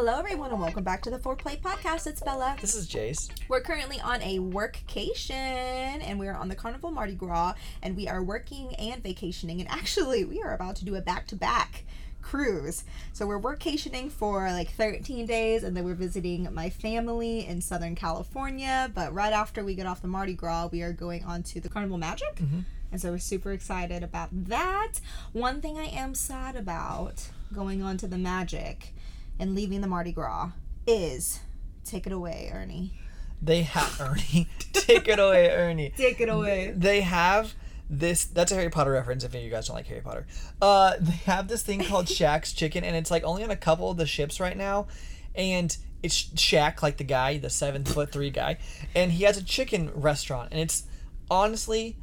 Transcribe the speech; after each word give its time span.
Hello, 0.00 0.16
everyone, 0.16 0.52
and 0.52 0.60
welcome 0.60 0.84
back 0.84 1.02
to 1.02 1.10
the 1.10 1.18
Foreplay 1.18 1.60
Podcast. 1.60 2.06
It's 2.06 2.20
Bella. 2.20 2.56
This 2.60 2.76
is 2.76 2.86
Jace. 2.86 3.30
We're 3.48 3.60
currently 3.60 4.00
on 4.00 4.22
a 4.22 4.38
workcation, 4.38 5.32
and 5.32 6.20
we 6.20 6.28
are 6.28 6.36
on 6.36 6.46
the 6.46 6.54
Carnival 6.54 6.92
Mardi 6.92 7.16
Gras, 7.16 7.54
and 7.82 7.96
we 7.96 8.06
are 8.06 8.22
working 8.22 8.76
and 8.76 9.02
vacationing. 9.02 9.60
And 9.60 9.68
actually, 9.68 10.24
we 10.24 10.40
are 10.40 10.54
about 10.54 10.76
to 10.76 10.84
do 10.84 10.94
a 10.94 11.00
back 11.00 11.26
to 11.26 11.34
back 11.34 11.82
cruise. 12.22 12.84
So 13.12 13.26
we're 13.26 13.40
workationing 13.40 14.08
for 14.08 14.48
like 14.52 14.70
13 14.70 15.26
days 15.26 15.64
and 15.64 15.76
then 15.76 15.82
we're 15.82 15.94
visiting 15.94 16.52
my 16.54 16.70
family 16.70 17.44
in 17.44 17.60
Southern 17.60 17.96
California. 17.96 18.92
But 18.94 19.12
right 19.12 19.32
after 19.32 19.64
we 19.64 19.74
get 19.74 19.86
off 19.86 20.00
the 20.00 20.08
Mardi 20.08 20.34
Gras, 20.34 20.68
we 20.70 20.82
are 20.82 20.92
going 20.92 21.24
on 21.24 21.42
to 21.44 21.60
the 21.60 21.68
Carnival 21.68 21.98
Magic. 21.98 22.36
Mm-hmm. 22.36 22.60
And 22.92 23.00
so 23.00 23.10
we're 23.10 23.18
super 23.18 23.52
excited 23.52 24.04
about 24.04 24.28
that. 24.32 25.00
One 25.32 25.60
thing 25.60 25.76
I 25.76 25.86
am 25.86 26.14
sad 26.14 26.54
about 26.54 27.30
going 27.52 27.82
on 27.82 27.96
to 27.98 28.06
the 28.06 28.18
Magic 28.18 28.92
and 29.38 29.54
leaving 29.54 29.80
the 29.80 29.86
Mardi 29.86 30.12
Gras 30.12 30.50
is 30.86 31.40
take 31.84 32.06
it 32.06 32.12
away, 32.12 32.50
Ernie. 32.52 32.92
They 33.40 33.62
have 33.62 34.00
Ernie. 34.00 34.48
Take 34.72 35.06
it 35.06 35.18
away, 35.18 35.50
Ernie. 35.50 35.92
Take 35.96 36.20
it 36.20 36.28
away. 36.28 36.72
They 36.76 37.02
have 37.02 37.54
this 37.90 38.24
that's 38.24 38.52
a 38.52 38.54
Harry 38.54 38.68
Potter 38.68 38.90
reference 38.90 39.24
if 39.24 39.34
you 39.34 39.48
guys 39.48 39.68
don't 39.68 39.76
like 39.76 39.86
Harry 39.86 40.00
Potter. 40.00 40.26
Uh 40.60 40.94
they 41.00 41.12
have 41.12 41.48
this 41.48 41.62
thing 41.62 41.84
called 41.84 42.06
Shaq's 42.08 42.52
Chicken 42.52 42.84
and 42.84 42.96
it's 42.96 43.10
like 43.10 43.24
only 43.24 43.44
on 43.44 43.50
a 43.50 43.56
couple 43.56 43.90
of 43.90 43.96
the 43.96 44.06
ships 44.06 44.40
right 44.40 44.56
now 44.56 44.88
and 45.34 45.76
it's 46.02 46.24
Shaq 46.30 46.82
like 46.82 46.96
the 46.96 47.04
guy, 47.04 47.38
the 47.38 47.50
7 47.50 47.84
foot 47.84 48.12
3 48.12 48.30
guy, 48.30 48.58
and 48.94 49.10
he 49.12 49.24
has 49.24 49.36
a 49.36 49.42
chicken 49.42 49.90
restaurant 49.94 50.48
and 50.52 50.60
it's 50.60 50.84
honestly 51.30 51.96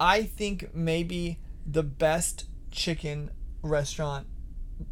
I 0.00 0.24
think 0.24 0.74
maybe 0.74 1.38
the 1.66 1.82
best 1.82 2.46
chicken 2.70 3.30
restaurant 3.62 4.26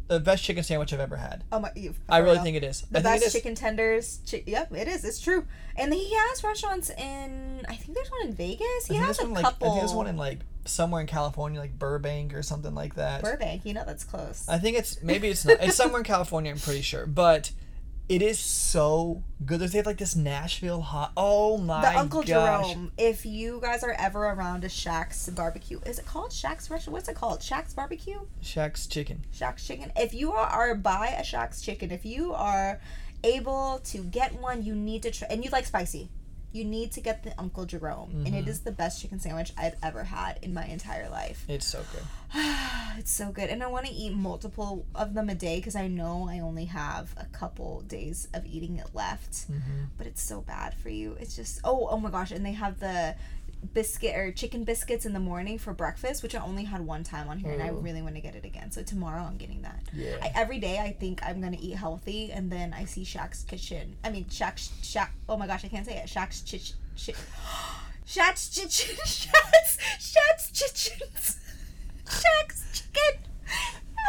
the 0.07 0.19
best 0.19 0.43
chicken 0.43 0.63
sandwich 0.63 0.93
I've 0.93 0.99
ever 0.99 1.17
had. 1.17 1.43
Oh 1.51 1.59
my! 1.59 1.71
You've, 1.75 1.99
I 2.09 2.19
really 2.19 2.39
think 2.39 2.57
it 2.57 2.63
is. 2.63 2.81
The 2.91 2.99
I 2.99 3.01
best 3.01 3.31
chicken 3.31 3.55
tenders. 3.55 4.19
Chi- 4.29 4.43
yep, 4.45 4.71
it 4.73 4.87
is. 4.87 5.03
It's 5.05 5.19
true. 5.19 5.45
And 5.75 5.93
he 5.93 6.13
has 6.13 6.43
restaurants 6.43 6.89
in. 6.89 7.65
I 7.67 7.75
think 7.75 7.95
there's 7.95 8.11
one 8.11 8.27
in 8.27 8.33
Vegas. 8.33 8.87
He 8.87 8.95
has 8.95 9.19
a 9.19 9.23
one, 9.23 9.33
like, 9.33 9.43
couple. 9.43 9.67
I 9.67 9.71
think 9.71 9.81
there's 9.81 9.93
one 9.93 10.07
in 10.07 10.17
like 10.17 10.39
somewhere 10.65 11.01
in 11.01 11.07
California, 11.07 11.59
like 11.59 11.77
Burbank 11.77 12.33
or 12.33 12.43
something 12.43 12.75
like 12.75 12.95
that. 12.95 13.21
Burbank. 13.21 13.65
You 13.65 13.73
know 13.73 13.83
that's 13.85 14.03
close. 14.03 14.45
I 14.47 14.57
think 14.57 14.77
it's 14.77 15.01
maybe 15.01 15.29
it's 15.29 15.45
not. 15.45 15.57
It's 15.61 15.75
somewhere 15.75 15.99
in 16.01 16.05
California. 16.05 16.51
I'm 16.51 16.59
pretty 16.59 16.81
sure, 16.81 17.05
but 17.05 17.51
it 18.11 18.21
is 18.21 18.37
so 18.39 19.23
good. 19.45 19.61
They 19.61 19.77
have 19.77 19.85
like 19.85 19.97
this 19.97 20.17
Nashville 20.17 20.81
hot. 20.81 21.13
Oh 21.15 21.57
my 21.57 21.79
the 21.79 21.97
Uncle 21.97 22.23
gosh. 22.23 22.73
Jerome. 22.73 22.91
If 22.97 23.25
you 23.25 23.61
guys 23.61 23.85
are 23.85 23.95
ever 23.97 24.25
around 24.25 24.65
a 24.65 24.67
Shaq's 24.67 25.29
barbecue, 25.29 25.79
is 25.85 25.97
it 25.97 26.05
called 26.05 26.31
Shaq's 26.31 26.69
restaurant? 26.69 26.91
What's 26.91 27.07
it 27.07 27.15
called? 27.15 27.39
Shaq's 27.39 27.73
barbecue. 27.73 28.19
Shaq's 28.43 28.85
chicken. 28.87 29.23
Shaq's 29.33 29.65
chicken. 29.65 29.93
If 29.95 30.13
you 30.13 30.33
are, 30.33 30.45
are 30.45 30.75
by 30.75 31.07
a 31.07 31.23
Shaq's 31.23 31.61
chicken, 31.61 31.89
if 31.89 32.05
you 32.05 32.33
are 32.33 32.81
able 33.23 33.79
to 33.85 33.99
get 33.99 34.37
one, 34.41 34.61
you 34.61 34.75
need 34.75 35.03
to 35.03 35.11
try. 35.11 35.29
And 35.29 35.45
you 35.45 35.49
like 35.49 35.65
spicy. 35.65 36.09
You 36.51 36.65
need 36.65 36.91
to 36.93 37.01
get 37.01 37.23
the 37.23 37.33
Uncle 37.39 37.65
Jerome, 37.65 38.11
and 38.25 38.27
it 38.27 38.41
mm-hmm. 38.41 38.49
is 38.49 38.61
the 38.61 38.71
best 38.71 39.01
chicken 39.01 39.19
sandwich 39.19 39.53
I've 39.57 39.75
ever 39.81 40.03
had 40.03 40.39
in 40.41 40.53
my 40.53 40.65
entire 40.65 41.09
life. 41.09 41.45
It's 41.47 41.65
so 41.65 41.81
good. 41.93 42.03
it's 42.97 43.11
so 43.11 43.31
good, 43.31 43.49
and 43.49 43.63
I 43.63 43.67
want 43.67 43.85
to 43.85 43.93
eat 43.93 44.13
multiple 44.13 44.85
of 44.93 45.13
them 45.13 45.29
a 45.29 45.35
day 45.35 45.57
because 45.57 45.75
I 45.75 45.87
know 45.87 46.27
I 46.29 46.39
only 46.39 46.65
have 46.65 47.13
a 47.17 47.25
couple 47.25 47.81
days 47.81 48.27
of 48.33 48.45
eating 48.45 48.77
it 48.77 48.87
left. 48.93 49.31
Mm-hmm. 49.49 49.85
But 49.97 50.07
it's 50.07 50.21
so 50.21 50.41
bad 50.41 50.73
for 50.73 50.89
you. 50.89 51.15
It's 51.19 51.35
just 51.35 51.61
oh 51.63 51.87
oh 51.89 51.97
my 51.97 52.09
gosh, 52.09 52.31
and 52.31 52.45
they 52.45 52.53
have 52.53 52.79
the 52.79 53.15
biscuit 53.73 54.15
or 54.15 54.31
chicken 54.31 54.63
biscuits 54.63 55.05
in 55.05 55.13
the 55.13 55.19
morning 55.19 55.57
for 55.57 55.73
breakfast, 55.73 56.23
which 56.23 56.35
I 56.35 56.41
only 56.41 56.63
had 56.63 56.81
one 56.81 57.03
time 57.03 57.29
on 57.29 57.39
here, 57.39 57.51
and 57.51 57.61
I 57.61 57.69
mm. 57.69 57.83
really 57.83 58.01
want 58.01 58.15
to 58.15 58.21
get 58.21 58.35
it 58.35 58.45
again. 58.45 58.71
So 58.71 58.83
tomorrow 58.83 59.21
I'm 59.21 59.37
getting 59.37 59.61
that. 59.61 59.81
Yeah. 59.93 60.17
I, 60.21 60.31
every 60.35 60.59
day 60.59 60.79
I 60.79 60.91
think 60.91 61.21
I'm 61.23 61.41
gonna 61.41 61.57
eat 61.59 61.75
healthy, 61.75 62.31
and 62.31 62.51
then 62.51 62.73
I 62.73 62.85
see 62.85 63.03
Shaq's 63.03 63.43
kitchen. 63.43 63.95
I 64.03 64.09
mean 64.09 64.25
Shaq's 64.25 64.71
Shaq. 64.81 65.09
Oh 65.29 65.37
my 65.37 65.47
gosh, 65.47 65.63
I 65.65 65.67
can't 65.67 65.85
say 65.85 65.97
it. 65.97 66.07
Shaq's 66.07 66.41
chich. 66.41 66.73
Chi- 67.03 67.19
Shaq's 68.07 68.49
chicken. 68.49 68.97
Shaq's 69.05 69.77
Shaq's 69.99 70.51
chickens. 70.51 71.39
Shaq's 72.05 72.81
chicken. 72.81 73.21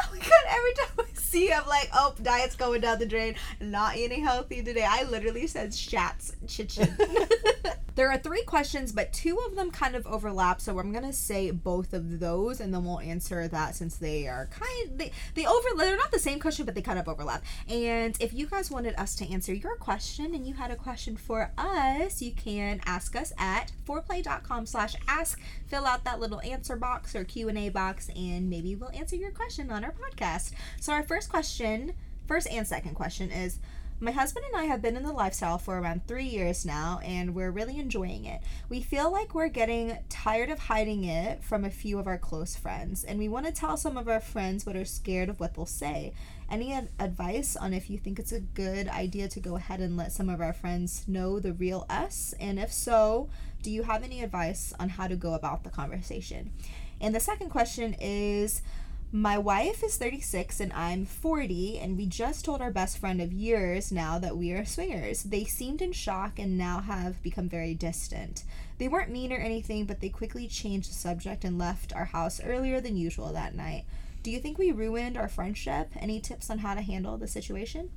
Oh 0.05 0.09
my 0.13 0.19
god, 0.19 0.31
every 0.49 0.73
time 0.75 1.07
I 1.07 1.15
see 1.15 1.53
I'm 1.53 1.67
like, 1.67 1.91
oh, 1.95 2.15
diet's 2.23 2.57
going 2.57 2.81
down 2.81 2.99
the 2.99 3.07
drain. 3.07 3.37
Not 3.61 3.97
eating 3.97 4.25
healthy 4.25 4.63
today. 4.63 4.87
I 4.89 5.05
literally 5.05 5.47
said 5.47 5.71
Shaq's 5.71 6.35
chicken. 6.47 6.97
there 7.95 8.11
are 8.11 8.19
three 8.19 8.43
questions, 8.45 8.93
but 8.93 9.13
two 9.13 9.39
of 9.47 9.57
them 9.57 9.71
kind 9.71 9.95
of 9.95 10.07
overlap, 10.07 10.61
so 10.61 10.79
I'm 10.79 10.93
gonna 10.93 11.13
say 11.13 11.51
both 11.51 11.93
of 11.93 12.21
those 12.21 12.61
and 12.61 12.73
then 12.73 12.85
we'll 12.85 13.01
answer 13.01 13.49
that 13.49 13.75
since 13.75 13.97
they 13.97 14.27
are 14.27 14.47
kind 14.47 14.99
they 14.99 15.13
they 15.35 15.47
overlap 15.47 15.87
they're 15.87 15.97
not 15.97 16.11
the 16.11 16.19
same 16.19 16.39
question, 16.39 16.65
but 16.65 16.75
they 16.75 16.83
kind 16.83 16.99
of 16.99 17.09
overlap. 17.09 17.45
And 17.69 18.17
if 18.21 18.33
you 18.33 18.47
guys 18.47 18.71
wanted 18.71 18.95
us 18.97 19.15
to 19.17 19.29
answer 19.31 19.53
your 19.53 19.77
question 19.77 20.35
and 20.35 20.47
you 20.47 20.55
had 20.55 20.71
a 20.71 20.77
question 20.77 21.17
for 21.17 21.53
us, 21.59 22.23
you 22.23 22.33
can 22.33 22.81
ask 22.87 23.17
us 23.17 23.33
at 23.39 23.73
foreplay.com 23.87 24.67
slash 24.67 24.95
ask. 25.09 25.41
Fill 25.67 25.87
out 25.87 26.05
that 26.05 26.21
little 26.21 26.41
answer 26.41 26.77
box 26.77 27.15
or 27.15 27.25
Q&A 27.25 27.69
box 27.69 28.11
and 28.17 28.49
maybe 28.49 28.75
we'll 28.75 28.91
answer 28.91 29.17
your 29.17 29.31
question 29.31 29.71
on 29.71 29.85
our 29.85 29.93
podcast. 29.93 30.53
So 30.81 30.93
our 30.93 31.03
first 31.03 31.29
question, 31.29 31.95
first 32.27 32.49
and 32.49 32.67
second 32.67 32.95
question 32.95 33.31
is 33.31 33.59
my 34.03 34.11
husband 34.11 34.45
and 34.53 34.61
I 34.61 34.65
have 34.65 34.83
been 34.83 34.97
in 34.97 35.05
the 35.05 35.13
lifestyle 35.13 35.59
for 35.59 35.79
around 35.79 36.09
three 36.09 36.25
years 36.25 36.67
now, 36.67 36.99
and 37.05 37.37
we're 37.37 37.53
really 37.53 37.79
enjoying 37.79 38.25
it. 38.25 38.41
We 38.69 38.81
feel 38.81 39.13
like 39.13 39.33
we're 39.33 39.47
getting 39.47 39.97
tired 40.09 40.51
of 40.51 40.59
hiding 40.59 41.05
it 41.05 41.45
from 41.45 41.65
a 41.65 41.71
few 41.71 42.01
of 42.01 42.09
our 42.09 42.19
close 42.19 42.57
friends, 42.57 43.05
and 43.05 43.17
we 43.17 43.29
want 43.29 43.47
to 43.47 43.53
tell 43.53 43.77
some 43.77 43.97
of 43.97 44.09
our 44.09 44.19
friends 44.19 44.65
but 44.65 44.75
are 44.75 44.85
scared 44.85 45.29
of 45.29 45.39
what 45.39 45.55
they'll 45.55 45.67
say. 45.67 46.15
Any 46.51 46.73
ad- 46.73 46.91
advice 46.99 47.55
on 47.55 47.73
if 47.73 47.89
you 47.89 47.97
think 47.97 48.19
it's 48.19 48.33
a 48.33 48.41
good 48.41 48.89
idea 48.89 49.29
to 49.29 49.41
go 49.41 49.55
ahead 49.55 49.79
and 49.79 49.97
let 49.97 50.11
some 50.11 50.29
of 50.29 50.41
our 50.41 50.53
friends 50.53 51.05
know 51.07 51.39
the 51.39 51.53
real 51.53 51.87
us? 51.89 52.35
And 52.41 52.59
if 52.59 52.73
so, 52.73 53.31
do 53.63 53.71
you 53.71 53.85
have 53.85 54.03
any 54.03 54.21
advice 54.25 54.73
on 54.81 54.89
how 54.89 55.07
to 55.07 55.15
go 55.15 55.35
about 55.35 55.63
the 55.63 55.71
conversation? 55.71 56.51
And 57.01 57.15
the 57.15 57.21
second 57.21 57.51
question 57.51 57.95
is 58.01 58.63
my 59.15 59.37
wife 59.37 59.85
is 59.85 59.99
36 59.99 60.59
and 60.59 60.73
I'm 60.73 61.05
40, 61.05 61.79
and 61.79 61.99
we 61.99 62.07
just 62.07 62.47
told 62.47 62.63
our 62.63 62.71
best 62.71 62.97
friend 62.97 63.21
of 63.21 63.31
years 63.31 63.93
now 63.93 64.19
that 64.19 64.39
we 64.39 64.53
are 64.53 64.65
swingers. 64.65 65.23
They 65.23 65.45
seemed 65.45 65.83
in 65.83 65.93
shock 65.93 66.39
and 66.39 66.57
now 66.57 66.81
have 66.81 67.23
become 67.23 67.47
very 67.47 67.75
distant. 67.75 68.45
They 68.79 68.89
weren't 68.89 69.11
mean 69.11 69.31
or 69.31 69.37
anything, 69.37 69.85
but 69.85 70.01
they 70.01 70.09
quickly 70.09 70.49
changed 70.49 70.89
the 70.89 70.95
subject 70.95 71.45
and 71.45 71.59
left 71.59 71.95
our 71.95 72.07
house 72.07 72.41
earlier 72.43 72.81
than 72.81 72.97
usual 72.97 73.35
that 73.35 73.55
night. 73.55 73.85
Do 74.23 74.31
you 74.31 74.39
think 74.39 74.57
we 74.57 74.73
ruined 74.73 75.19
our 75.19 75.29
friendship? 75.29 75.91
Any 75.95 76.19
tips 76.19 76.49
on 76.49 76.61
how 76.61 76.75
to 76.75 76.81
handle 76.81 77.19
the 77.19 77.29
situation? 77.29 77.91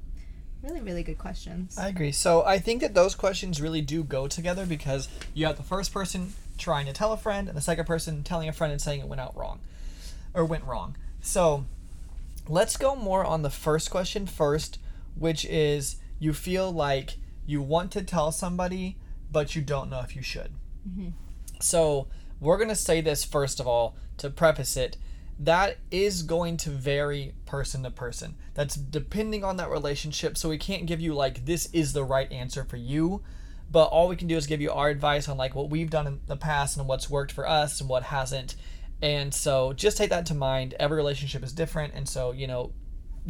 Really, 0.62 0.82
really 0.82 1.04
good 1.04 1.18
questions. 1.18 1.78
I 1.78 1.88
agree. 1.88 2.12
So 2.12 2.44
I 2.44 2.60
think 2.60 2.82
that 2.82 2.94
those 2.94 3.16
questions 3.16 3.62
really 3.62 3.82
do 3.82 4.04
go 4.04 4.28
together 4.28 4.66
because 4.66 5.08
you 5.34 5.46
have 5.46 5.56
the 5.56 5.64
first 5.64 5.94
person 5.94 6.34
trying 6.58 6.88
to 6.88 6.94
tell 6.94 7.14
a 7.14 7.18
friend 7.18 7.48
and 7.48 7.56
the 7.56 7.62
second 7.62 7.86
person 7.86 8.22
telling 8.22 8.50
a 8.50 8.54
friend 8.54 8.74
and 8.74 8.82
saying 8.82 9.00
it 9.00 9.08
went 9.08 9.22
out 9.22 9.38
wrong 9.38 9.62
or 10.34 10.44
went 10.44 10.66
wrong. 10.66 10.98
So 11.26 11.66
let's 12.48 12.78
go 12.78 12.96
more 12.96 13.26
on 13.26 13.42
the 13.42 13.50
first 13.50 13.90
question 13.90 14.28
first, 14.28 14.78
which 15.16 15.44
is 15.46 15.98
you 16.20 16.34
feel 16.34 16.72
like 16.72 17.18
you 17.48 17.64
want 17.64 17.92
to 17.94 18.04
tell 18.04 18.32
somebody, 18.32 18.98
but 19.32 19.56
you 19.56 19.64
don't 19.64 19.90
know 19.90 20.02
if 20.02 20.16
you 20.16 20.22
should. 20.22 20.52
Mm-hmm. 20.88 21.10
So 21.60 22.08
we're 22.40 22.58
going 22.58 22.70
to 22.70 22.76
say 22.76 23.02
this 23.02 23.26
first 23.26 23.60
of 23.60 23.68
all 23.68 23.98
to 24.18 24.30
preface 24.30 24.78
it. 24.78 24.98
That 25.40 25.80
is 25.90 26.22
going 26.22 26.58
to 26.58 26.70
vary 26.70 27.34
person 27.48 27.82
to 27.84 27.92
person. 27.92 28.36
That's 28.54 28.76
depending 28.76 29.44
on 29.44 29.58
that 29.58 29.72
relationship. 29.72 30.38
So 30.38 30.48
we 30.48 30.60
can't 30.60 30.86
give 30.86 31.02
you 31.02 31.16
like 31.16 31.46
this 31.46 31.68
is 31.74 31.94
the 31.94 32.04
right 32.04 32.32
answer 32.32 32.64
for 32.64 32.78
you. 32.78 33.24
But 33.72 33.86
all 33.86 34.08
we 34.08 34.16
can 34.16 34.28
do 34.28 34.38
is 34.38 34.46
give 34.46 34.62
you 34.62 34.72
our 34.72 34.90
advice 34.90 35.28
on 35.28 35.38
like 35.38 35.56
what 35.56 35.72
we've 35.72 35.90
done 35.90 36.06
in 36.06 36.20
the 36.28 36.38
past 36.38 36.78
and 36.78 36.88
what's 36.88 37.10
worked 37.10 37.32
for 37.32 37.50
us 37.50 37.82
and 37.82 37.90
what 37.90 38.04
hasn't. 38.04 38.56
And 39.06 39.32
so 39.32 39.72
just 39.74 39.98
take 39.98 40.10
that 40.10 40.26
to 40.28 40.34
mind. 40.34 40.74
Every 40.80 40.98
relationship 40.98 41.44
is 41.44 41.54
different. 41.54 41.94
And 41.94 42.10
so, 42.10 42.32
you 42.32 42.48
know, 42.48 42.72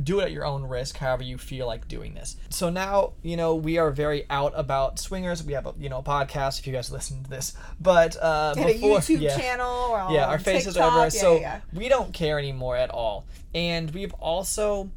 do 0.02 0.22
it 0.22 0.24
at 0.24 0.32
your 0.32 0.46
own 0.46 0.64
risk, 0.64 0.96
however 0.96 1.24
you 1.24 1.38
feel 1.38 1.68
like 1.68 1.90
doing 1.90 2.14
this. 2.14 2.38
So 2.50 2.70
now, 2.70 3.12
you 3.24 3.36
know, 3.36 3.56
we 3.56 3.78
are 3.78 3.92
very 3.92 4.26
out 4.30 4.54
about 4.56 5.00
swingers. 5.00 5.44
We 5.44 5.52
have 5.52 5.66
a, 5.66 5.74
you 5.78 5.90
know, 5.90 5.98
a 5.98 6.04
podcast 6.04 6.60
if 6.60 6.68
you 6.68 6.72
guys 6.72 6.94
listen 6.94 7.26
to 7.26 7.30
this. 7.30 7.58
But 7.78 8.16
uh, 8.16 8.54
And 8.56 8.70
a 8.70 8.74
YouTube 8.74 9.20
yeah 9.20 9.38
channel 9.38 9.92
or 9.92 10.14
yeah, 10.14 10.28
our 10.28 10.40
face 10.40 10.66
is 10.66 10.76
TikTok. 10.76 10.94
over. 10.94 11.04
Yeah, 11.04 11.10
so 11.10 11.40
yeah. 11.42 11.60
we 11.74 11.90
don't 11.90 12.14
care 12.14 12.40
anymore 12.40 12.78
at 12.78 12.90
all. 12.90 13.26
And 13.54 13.92
we've 13.92 14.14
also 14.14 14.92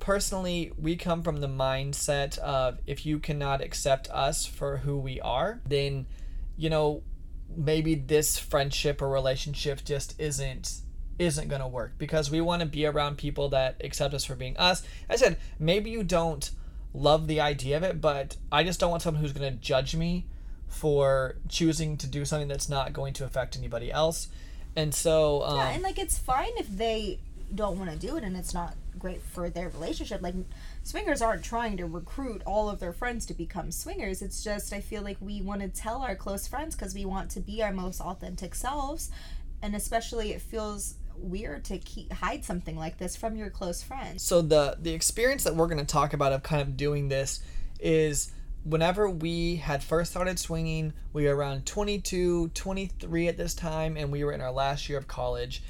personally, 0.00 0.72
we 0.78 0.96
come 0.96 1.22
from 1.22 1.40
the 1.40 1.48
mindset 1.48 2.36
of 2.36 2.80
if 2.86 3.06
you 3.06 3.18
cannot 3.18 3.62
accept 3.62 4.10
us 4.10 4.44
for 4.44 4.76
who 4.76 4.98
we 4.98 5.22
are, 5.22 5.62
then, 5.66 6.04
you 6.58 6.68
know, 6.68 7.02
maybe 7.56 7.94
this 7.94 8.38
friendship 8.38 9.00
or 9.02 9.08
relationship 9.08 9.84
just 9.84 10.18
isn't 10.20 10.80
isn't 11.18 11.48
going 11.48 11.60
to 11.60 11.66
work 11.66 11.94
because 11.98 12.30
we 12.30 12.40
want 12.40 12.60
to 12.60 12.66
be 12.66 12.86
around 12.86 13.18
people 13.18 13.48
that 13.48 13.80
accept 13.82 14.14
us 14.14 14.24
for 14.24 14.36
being 14.36 14.56
us. 14.56 14.84
I 15.10 15.16
said, 15.16 15.36
maybe 15.58 15.90
you 15.90 16.04
don't 16.04 16.48
love 16.94 17.26
the 17.26 17.40
idea 17.40 17.76
of 17.76 17.82
it, 17.82 18.00
but 18.00 18.36
I 18.52 18.62
just 18.62 18.78
don't 18.78 18.90
want 18.90 19.02
someone 19.02 19.20
who's 19.20 19.32
going 19.32 19.52
to 19.52 19.58
judge 19.58 19.96
me 19.96 20.26
for 20.68 21.36
choosing 21.48 21.96
to 21.96 22.06
do 22.06 22.24
something 22.24 22.46
that's 22.46 22.68
not 22.68 22.92
going 22.92 23.14
to 23.14 23.24
affect 23.24 23.56
anybody 23.56 23.90
else. 23.90 24.28
And 24.76 24.94
so, 24.94 25.42
um, 25.42 25.56
yeah, 25.56 25.70
and 25.70 25.82
like 25.82 25.98
it's 25.98 26.18
fine 26.18 26.52
if 26.56 26.68
they 26.68 27.18
don't 27.52 27.78
want 27.78 27.90
to 27.90 27.96
do 27.96 28.16
it 28.16 28.22
and 28.22 28.36
it's 28.36 28.54
not 28.54 28.76
great 28.98 29.22
for 29.22 29.50
their 29.50 29.70
relationship. 29.70 30.22
Like 30.22 30.34
swingers 30.82 31.22
aren't 31.22 31.44
trying 31.44 31.76
to 31.76 31.86
recruit 31.86 32.42
all 32.46 32.68
of 32.68 32.80
their 32.80 32.92
friends 32.92 33.26
to 33.26 33.34
become 33.34 33.70
swingers. 33.70 34.22
It's 34.22 34.42
just 34.42 34.72
I 34.72 34.80
feel 34.80 35.02
like 35.02 35.18
we 35.20 35.42
want 35.42 35.60
to 35.62 35.68
tell 35.68 36.02
our 36.02 36.16
close 36.16 36.46
friends 36.46 36.74
because 36.74 36.94
we 36.94 37.04
want 37.04 37.30
to 37.32 37.40
be 37.40 37.62
our 37.62 37.72
most 37.72 38.00
authentic 38.00 38.54
selves, 38.54 39.10
and 39.62 39.74
especially 39.74 40.32
it 40.32 40.42
feels 40.42 40.94
weird 41.16 41.64
to 41.64 41.78
keep 41.78 42.12
hide 42.12 42.44
something 42.44 42.76
like 42.76 42.98
this 42.98 43.16
from 43.16 43.36
your 43.36 43.50
close 43.50 43.82
friends. 43.82 44.22
So 44.22 44.42
the 44.42 44.76
the 44.80 44.92
experience 44.92 45.44
that 45.44 45.54
we're 45.56 45.66
going 45.66 45.78
to 45.78 45.84
talk 45.84 46.12
about 46.12 46.32
of 46.32 46.42
kind 46.42 46.62
of 46.62 46.76
doing 46.76 47.08
this 47.08 47.42
is 47.80 48.32
whenever 48.64 49.08
we 49.08 49.56
had 49.56 49.82
first 49.82 50.10
started 50.10 50.38
swinging, 50.38 50.92
we 51.12 51.24
were 51.24 51.34
around 51.34 51.64
22, 51.64 52.48
23 52.48 53.28
at 53.28 53.36
this 53.36 53.54
time 53.54 53.96
and 53.96 54.10
we 54.12 54.24
were 54.24 54.32
in 54.32 54.40
our 54.40 54.52
last 54.52 54.88
year 54.88 54.98
of 54.98 55.08
college 55.08 55.62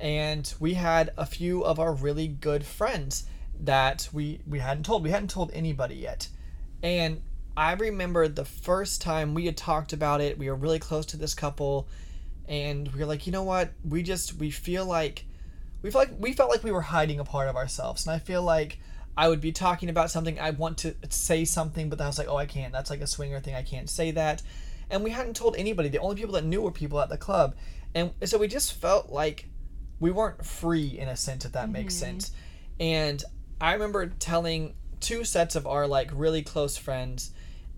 and 0.00 0.54
we 0.60 0.74
had 0.74 1.10
a 1.16 1.26
few 1.26 1.64
of 1.64 1.78
our 1.78 1.92
really 1.92 2.28
good 2.28 2.64
friends 2.64 3.24
that 3.60 4.08
we 4.12 4.40
we 4.46 4.58
hadn't 4.58 4.84
told. 4.84 5.02
We 5.02 5.10
hadn't 5.10 5.30
told 5.30 5.50
anybody 5.52 5.96
yet. 5.96 6.28
And 6.82 7.22
I 7.56 7.72
remember 7.72 8.28
the 8.28 8.44
first 8.44 9.02
time 9.02 9.34
we 9.34 9.46
had 9.46 9.56
talked 9.56 9.92
about 9.92 10.20
it, 10.20 10.38
we 10.38 10.48
were 10.48 10.54
really 10.54 10.78
close 10.78 11.06
to 11.06 11.16
this 11.16 11.34
couple 11.34 11.88
and 12.48 12.88
we 12.92 13.00
were 13.00 13.06
like, 13.06 13.26
you 13.26 13.32
know 13.32 13.42
what? 13.42 13.70
We 13.84 14.02
just 14.02 14.34
we 14.36 14.50
feel 14.50 14.86
like 14.86 15.26
we 15.82 15.90
felt 15.90 16.08
like 16.08 16.18
we 16.18 16.32
felt 16.32 16.50
like 16.50 16.64
we 16.64 16.72
were 16.72 16.80
hiding 16.80 17.20
a 17.20 17.24
part 17.24 17.48
of 17.48 17.56
ourselves, 17.56 18.06
and 18.06 18.14
I 18.14 18.18
feel 18.18 18.42
like 18.42 18.80
I 19.16 19.28
would 19.28 19.40
be 19.40 19.52
talking 19.52 19.90
about 19.90 20.10
something 20.10 20.40
I 20.40 20.50
want 20.50 20.78
to 20.78 20.94
say 21.10 21.44
something, 21.44 21.88
but 21.88 21.98
then 21.98 22.06
I 22.06 22.08
was 22.08 22.18
like, 22.18 22.28
oh, 22.28 22.36
I 22.36 22.46
can't. 22.46 22.72
That's 22.72 22.90
like 22.90 23.00
a 23.00 23.06
swinger 23.06 23.40
thing. 23.40 23.54
I 23.54 23.62
can't 23.62 23.90
say 23.90 24.10
that. 24.12 24.42
And 24.90 25.04
we 25.04 25.10
hadn't 25.10 25.36
told 25.36 25.56
anybody. 25.56 25.90
The 25.90 25.98
only 25.98 26.16
people 26.16 26.32
that 26.34 26.44
knew 26.44 26.62
were 26.62 26.70
people 26.70 27.00
at 27.00 27.10
the 27.10 27.18
club, 27.18 27.54
and 27.94 28.12
so 28.24 28.38
we 28.38 28.48
just 28.48 28.72
felt 28.72 29.10
like 29.10 29.46
we 30.00 30.10
weren't 30.10 30.44
free 30.44 30.98
in 30.98 31.08
a 31.08 31.16
sense, 31.16 31.44
if 31.44 31.52
that 31.52 31.64
mm-hmm. 31.64 31.72
makes 31.72 31.94
sense. 31.94 32.32
And 32.80 33.22
I 33.60 33.72
remember 33.72 34.06
telling 34.06 34.74
two 35.00 35.24
sets 35.24 35.56
of 35.56 35.66
our 35.66 35.86
like 35.86 36.10
really 36.12 36.42
close 36.42 36.76
friends, 36.76 37.32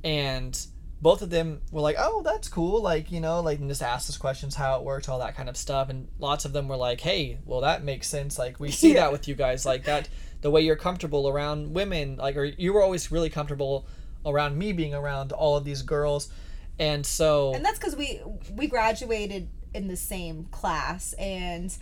and 0.04 0.58
both 1.00 1.22
of 1.22 1.30
them 1.30 1.62
were 1.72 1.80
like, 1.80 1.96
"Oh, 1.98 2.22
that's 2.22 2.48
cool," 2.48 2.82
like 2.82 3.10
you 3.10 3.20
know, 3.20 3.40
like 3.40 3.58
and 3.58 3.68
just 3.68 3.82
asked 3.82 4.10
us 4.10 4.18
questions, 4.18 4.54
how 4.54 4.78
it 4.78 4.84
worked, 4.84 5.08
all 5.08 5.18
that 5.20 5.36
kind 5.36 5.48
of 5.48 5.56
stuff, 5.56 5.88
and 5.88 6.08
lots 6.18 6.44
of 6.44 6.52
them 6.52 6.68
were 6.68 6.76
like, 6.76 7.00
"Hey, 7.00 7.38
well, 7.44 7.62
that 7.62 7.84
makes 7.84 8.08
sense. 8.08 8.38
Like 8.38 8.60
we 8.60 8.70
see 8.70 8.88
yeah. 8.94 9.00
that 9.00 9.12
with 9.12 9.28
you 9.28 9.34
guys, 9.34 9.64
like 9.64 9.84
that, 9.84 10.08
the 10.42 10.50
way 10.50 10.60
you're 10.60 10.76
comfortable 10.76 11.28
around 11.28 11.74
women, 11.74 12.16
like 12.16 12.36
or 12.36 12.44
you 12.44 12.72
were 12.72 12.82
always 12.82 13.10
really 13.10 13.30
comfortable 13.30 13.86
around 14.26 14.58
me 14.58 14.72
being 14.72 14.94
around 14.94 15.32
all 15.32 15.56
of 15.56 15.64
these 15.64 15.82
girls, 15.82 16.30
and 16.78 17.04
so 17.06 17.54
and 17.54 17.64
that's 17.64 17.78
because 17.78 17.96
we 17.96 18.20
we 18.54 18.66
graduated 18.66 19.48
in 19.72 19.88
the 19.88 19.96
same 19.96 20.44
class 20.46 21.12
and 21.14 21.76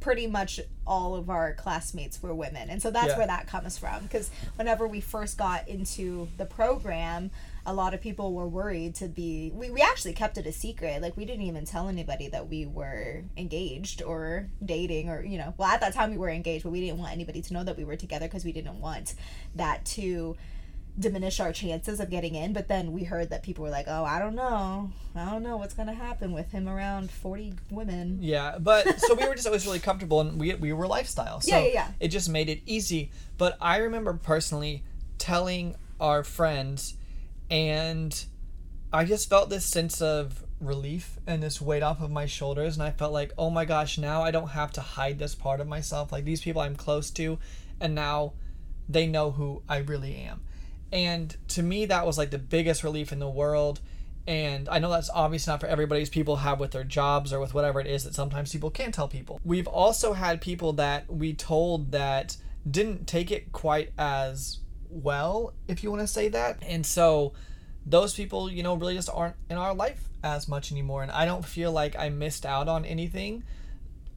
pretty 0.00 0.26
much 0.26 0.60
all 0.86 1.14
of 1.14 1.28
our 1.28 1.52
classmates 1.54 2.22
were 2.22 2.34
women 2.34 2.70
and 2.70 2.80
so 2.80 2.90
that's 2.90 3.08
yeah. 3.08 3.18
where 3.18 3.26
that 3.26 3.46
comes 3.46 3.76
from 3.76 4.02
because 4.04 4.30
whenever 4.56 4.86
we 4.86 5.00
first 5.00 5.36
got 5.36 5.66
into 5.68 6.28
the 6.36 6.44
program 6.44 7.30
a 7.66 7.72
lot 7.72 7.92
of 7.92 8.00
people 8.00 8.32
were 8.32 8.48
worried 8.48 8.94
to 8.94 9.08
be 9.08 9.50
we, 9.54 9.70
we 9.70 9.80
actually 9.80 10.12
kept 10.12 10.38
it 10.38 10.46
a 10.46 10.52
secret 10.52 11.02
like 11.02 11.16
we 11.16 11.24
didn't 11.24 11.44
even 11.44 11.64
tell 11.64 11.88
anybody 11.88 12.28
that 12.28 12.48
we 12.48 12.64
were 12.64 13.22
engaged 13.36 14.02
or 14.02 14.48
dating 14.64 15.08
or 15.08 15.22
you 15.22 15.36
know 15.36 15.52
well 15.58 15.68
at 15.68 15.80
that 15.80 15.92
time 15.92 16.10
we 16.10 16.16
were 16.16 16.30
engaged 16.30 16.64
but 16.64 16.70
we 16.70 16.80
didn't 16.80 16.98
want 16.98 17.12
anybody 17.12 17.42
to 17.42 17.52
know 17.52 17.64
that 17.64 17.76
we 17.76 17.84
were 17.84 17.96
together 17.96 18.26
because 18.26 18.44
we 18.44 18.52
didn't 18.52 18.80
want 18.80 19.14
that 19.54 19.84
to 19.84 20.36
diminish 20.98 21.40
our 21.40 21.52
chances 21.52 22.00
of 22.00 22.10
getting 22.10 22.34
in. 22.34 22.52
But 22.52 22.68
then 22.68 22.92
we 22.92 23.04
heard 23.04 23.30
that 23.30 23.42
people 23.42 23.64
were 23.64 23.70
like, 23.70 23.86
"Oh, 23.88 24.04
I 24.04 24.18
don't 24.18 24.34
know, 24.34 24.90
I 25.14 25.24
don't 25.30 25.42
know 25.42 25.56
what's 25.56 25.74
gonna 25.74 25.94
happen 25.94 26.32
with 26.32 26.50
him 26.50 26.68
around 26.68 27.10
forty 27.10 27.54
women." 27.70 28.18
Yeah, 28.20 28.58
but 28.58 29.00
so 29.00 29.14
we 29.14 29.26
were 29.26 29.34
just 29.34 29.46
always 29.46 29.66
really 29.66 29.78
comfortable, 29.78 30.20
and 30.20 30.38
we 30.38 30.54
we 30.54 30.72
were 30.72 30.86
lifestyle, 30.86 31.40
so 31.40 31.56
yeah, 31.56 31.64
yeah, 31.64 31.72
yeah. 31.72 31.88
it 32.00 32.08
just 32.08 32.28
made 32.28 32.48
it 32.48 32.62
easy. 32.66 33.10
But 33.36 33.56
I 33.60 33.78
remember 33.78 34.14
personally 34.14 34.84
telling 35.18 35.76
our 36.00 36.24
friends, 36.24 36.94
and 37.50 38.24
I 38.92 39.04
just 39.04 39.28
felt 39.28 39.50
this 39.50 39.64
sense 39.64 40.00
of 40.00 40.44
relief 40.60 41.18
and 41.26 41.42
this 41.42 41.60
weight 41.60 41.82
off 41.82 42.00
of 42.00 42.10
my 42.10 42.26
shoulders 42.26 42.74
and 42.74 42.82
I 42.82 42.90
felt 42.90 43.12
like 43.12 43.32
oh 43.38 43.48
my 43.48 43.64
gosh 43.64 43.96
now 43.96 44.22
I 44.22 44.32
don't 44.32 44.48
have 44.48 44.72
to 44.72 44.80
hide 44.80 45.16
this 45.16 45.36
part 45.36 45.60
of 45.60 45.68
myself 45.68 46.10
like 46.10 46.24
these 46.24 46.40
people 46.40 46.60
I'm 46.60 46.74
close 46.74 47.10
to 47.12 47.38
and 47.80 47.94
now 47.94 48.32
they 48.88 49.06
know 49.06 49.30
who 49.30 49.62
I 49.68 49.78
really 49.78 50.16
am 50.16 50.40
and 50.92 51.36
to 51.48 51.62
me, 51.62 51.86
that 51.86 52.06
was 52.06 52.18
like 52.18 52.30
the 52.30 52.38
biggest 52.38 52.82
relief 52.82 53.12
in 53.12 53.18
the 53.18 53.28
world. 53.28 53.80
And 54.26 54.68
I 54.68 54.78
know 54.78 54.90
that's 54.90 55.08
obviously 55.08 55.50
not 55.50 55.60
for 55.60 55.66
everybody's 55.66 56.10
people 56.10 56.36
have 56.36 56.60
with 56.60 56.72
their 56.72 56.84
jobs 56.84 57.32
or 57.32 57.40
with 57.40 57.54
whatever 57.54 57.80
it 57.80 57.86
is 57.86 58.04
that 58.04 58.14
sometimes 58.14 58.52
people 58.52 58.70
can't 58.70 58.92
tell 58.92 59.08
people. 59.08 59.40
We've 59.42 59.66
also 59.66 60.12
had 60.12 60.40
people 60.40 60.74
that 60.74 61.10
we 61.10 61.32
told 61.32 61.92
that 61.92 62.36
didn't 62.70 63.06
take 63.06 63.30
it 63.30 63.52
quite 63.52 63.92
as 63.98 64.58
well, 64.90 65.54
if 65.66 65.82
you 65.82 65.90
want 65.90 66.02
to 66.02 66.06
say 66.06 66.28
that. 66.28 66.62
And 66.62 66.84
so 66.84 67.32
those 67.86 68.14
people, 68.14 68.50
you 68.50 68.62
know, 68.62 68.74
really 68.74 68.94
just 68.94 69.08
aren't 69.12 69.36
in 69.48 69.56
our 69.56 69.74
life 69.74 70.08
as 70.22 70.46
much 70.46 70.72
anymore. 70.72 71.02
And 71.02 71.10
I 71.10 71.24
don't 71.24 71.44
feel 71.44 71.72
like 71.72 71.96
I 71.98 72.10
missed 72.10 72.44
out 72.44 72.68
on 72.68 72.84
anything 72.84 73.44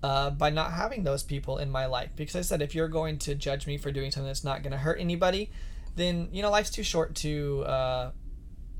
uh, 0.03 0.31
by 0.31 0.49
not 0.49 0.73
having 0.73 1.03
those 1.03 1.23
people 1.23 1.57
in 1.57 1.69
my 1.69 1.85
life. 1.85 2.09
Because 2.15 2.35
I 2.35 2.41
said, 2.41 2.61
if 2.61 2.75
you're 2.75 2.89
going 2.89 3.17
to 3.19 3.35
judge 3.35 3.67
me 3.67 3.77
for 3.77 3.91
doing 3.91 4.11
something 4.11 4.27
that's 4.27 4.43
not 4.43 4.61
going 4.61 4.71
to 4.71 4.77
hurt 4.77 4.99
anybody, 4.99 5.51
then 5.95 6.29
you 6.31 6.41
know 6.41 6.49
life's 6.49 6.69
too 6.69 6.83
short 6.83 7.15
to 7.15 7.63
uh, 7.65 8.11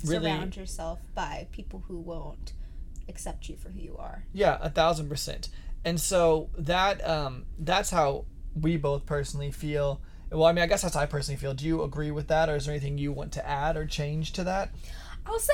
really 0.06 0.30
surround 0.30 0.56
yourself 0.56 1.00
by 1.14 1.48
people 1.52 1.84
who 1.88 1.98
won't 1.98 2.54
accept 3.08 3.50
you 3.50 3.56
for 3.58 3.70
who 3.70 3.80
you 3.80 3.98
are. 3.98 4.26
Yeah, 4.34 4.58
a 4.62 4.70
thousand 4.70 5.10
percent. 5.10 5.50
And 5.84 6.00
so 6.00 6.50
that 6.58 7.08
um, 7.08 7.46
that's 7.60 7.90
how 7.90 8.26
we 8.60 8.78
both 8.78 9.06
personally 9.06 9.52
feel. 9.52 10.02
Well, 10.32 10.46
I 10.46 10.54
mean, 10.54 10.64
I 10.64 10.68
guess 10.68 10.82
that's 10.84 10.96
how 10.96 11.02
I 11.02 11.08
personally 11.08 11.38
feel. 11.38 11.54
Do 11.54 11.66
you 11.66 11.84
agree 11.84 12.12
with 12.12 12.28
that, 12.28 12.50
or 12.50 12.56
is 12.56 12.66
there 12.66 12.74
anything 12.74 12.98
you 12.98 13.12
want 13.12 13.34
to 13.34 13.48
add 13.48 13.76
or 13.76 13.86
change 13.86 14.32
to 14.34 14.44
that? 14.46 14.72
I'll 15.26 15.40
say 15.40 15.54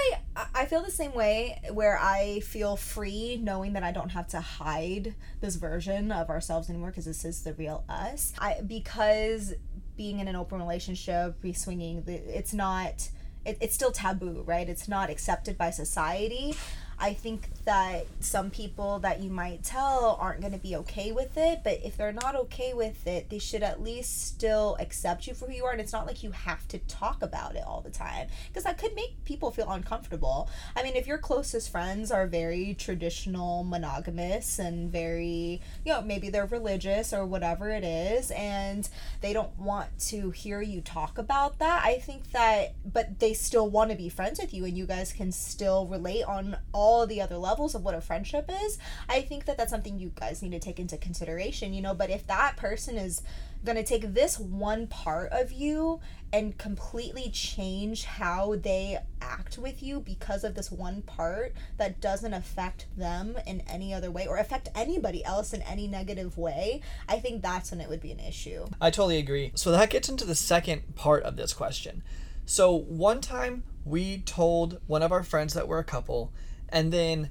I 0.56 0.66
feel 0.66 0.82
the 0.82 0.92
same 0.92 1.14
way 1.14 1.60
where 1.74 2.00
I 2.00 2.40
feel 2.40 2.78
free 2.78 3.38
knowing 3.42 3.74
that 3.74 3.84
I 3.84 3.92
don't 3.92 4.10
have 4.10 4.28
to 4.30 4.40
hide 4.40 5.14
this 5.42 5.56
version 5.56 6.12
of 6.12 6.30
ourselves 6.30 6.70
anymore 6.70 6.90
because 6.90 7.06
this 7.06 7.26
is 7.26 7.44
the 7.44 7.54
real 7.54 7.84
us. 7.90 8.34
I 8.40 8.62
because 8.66 9.54
being 9.98 10.20
in 10.20 10.28
an 10.28 10.36
open 10.36 10.60
relationship, 10.60 11.42
be 11.42 11.52
swinging, 11.52 12.04
it's 12.08 12.54
not, 12.54 13.10
it, 13.46 13.58
it's 13.60 13.74
still 13.74 13.92
taboo, 13.92 14.44
right? 14.46 14.70
It's 14.70 14.88
not 14.88 15.10
accepted 15.10 15.58
by 15.58 15.72
society. 15.72 16.56
I 17.00 17.14
think 17.14 17.50
that 17.66 18.08
some 18.22 18.50
people 18.50 19.00
that 19.00 19.20
you 19.22 19.30
might 19.30 19.64
tell 19.64 20.18
aren't 20.20 20.42
going 20.42 20.54
to 20.54 20.60
be 20.60 20.76
okay 20.78 21.12
with 21.12 21.38
it, 21.38 21.62
but 21.64 21.80
if 21.84 21.96
they're 21.96 22.12
not 22.12 22.36
okay 22.36 22.74
with 22.74 23.06
it, 23.06 23.30
they 23.30 23.38
should 23.38 23.62
at 23.62 23.84
least 23.84 24.26
still 24.26 24.76
accept 24.80 25.28
you 25.28 25.36
for 25.36 25.46
who 25.46 25.54
you 25.54 25.66
are. 25.66 25.72
And 25.72 25.82
it's 25.82 25.94
not 25.94 26.08
like 26.08 26.24
you 26.24 26.32
have 26.32 26.68
to 26.70 26.80
talk 26.80 27.22
about 27.22 27.56
it 27.56 27.64
all 27.68 27.82
the 27.82 27.92
time 27.92 28.28
because 28.48 28.64
that 28.64 28.80
could 28.80 28.96
make 28.96 29.24
people 29.26 29.52
feel 29.52 29.70
uncomfortable. 29.70 30.50
I 30.76 30.82
mean, 30.82 30.96
if 30.96 31.06
your 31.06 31.20
closest 31.20 31.72
friends 31.72 32.12
are 32.12 32.26
very 32.26 32.74
traditional, 32.74 33.64
monogamous, 33.64 34.58
and 34.58 34.92
very, 34.92 35.62
you 35.86 35.94
know, 35.94 36.02
maybe 36.02 36.30
they're 36.30 36.46
religious 36.46 37.14
or 37.14 37.26
whatever 37.26 37.70
it 37.70 37.84
is, 37.84 38.32
and 38.32 38.90
they 39.22 39.34
don't 39.34 39.56
want 39.60 40.00
to 40.08 40.32
hear 40.32 40.62
you 40.62 40.82
talk 40.82 41.20
about 41.20 41.60
that, 41.60 41.84
I 41.86 42.00
think 42.00 42.32
that, 42.32 42.74
but 42.92 43.20
they 43.20 43.34
still 43.34 43.70
want 43.70 43.92
to 43.92 43.98
be 43.98 44.10
friends 44.10 44.40
with 44.40 44.54
you 44.54 44.66
and 44.66 44.76
you 44.76 44.88
guys 44.88 45.14
can 45.14 45.32
still 45.32 45.86
relate 45.86 46.24
on 46.24 46.58
all 46.74 46.87
all 46.88 47.06
the 47.06 47.22
other 47.22 47.38
levels 47.38 47.76
of 47.76 47.84
what 47.84 47.94
a 47.94 48.00
friendship 48.00 48.50
is, 48.64 48.80
I 49.10 49.20
think 49.20 49.44
that 49.44 49.58
that's 49.58 49.72
something 49.72 50.00
you 50.00 50.14
guys 50.16 50.42
need 50.42 50.54
to 50.54 50.60
take 50.60 50.80
into 50.80 50.98
consideration, 50.98 51.74
you 51.74 51.82
know. 51.82 51.94
But 51.94 52.10
if 52.10 52.26
that 52.28 52.56
person 52.56 52.96
is 52.96 53.22
going 53.66 53.76
to 53.76 53.84
take 53.84 54.14
this 54.14 54.40
one 54.40 54.88
part 54.88 55.30
of 55.34 55.52
you 55.52 56.00
and 56.32 56.58
completely 56.58 57.30
change 57.30 58.06
how 58.06 58.56
they 58.56 59.00
act 59.22 59.58
with 59.58 59.84
you 59.84 60.00
because 60.00 60.46
of 60.46 60.56
this 60.56 60.72
one 60.72 61.02
part 61.02 61.54
that 61.76 62.00
doesn't 62.00 62.34
affect 62.34 62.86
them 62.96 63.36
in 63.46 63.62
any 63.68 63.94
other 63.94 64.10
way 64.10 64.26
or 64.26 64.38
affect 64.38 64.70
anybody 64.74 65.26
else 65.26 65.54
in 65.54 65.62
any 65.64 65.88
negative 65.88 66.38
way, 66.38 66.82
I 67.10 67.20
think 67.20 67.42
that's 67.42 67.72
when 67.72 67.82
it 67.82 67.90
would 67.90 68.02
be 68.02 68.12
an 68.12 68.20
issue. 68.22 68.66
I 68.80 68.92
totally 68.92 69.18
agree. 69.18 69.52
So 69.56 69.72
that 69.72 69.90
gets 69.90 70.08
into 70.08 70.26
the 70.26 70.36
second 70.36 70.96
part 70.96 71.24
of 71.24 71.36
this 71.36 71.52
question. 71.52 72.02
So 72.46 72.74
one 72.74 73.20
time 73.20 73.64
we 73.84 74.20
told 74.20 74.80
one 74.88 75.04
of 75.04 75.12
our 75.12 75.24
friends 75.24 75.54
that 75.54 75.68
we're 75.68 75.80
a 75.80 75.84
couple 75.84 76.32
and 76.70 76.92
then 76.92 77.30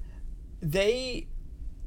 they 0.60 1.28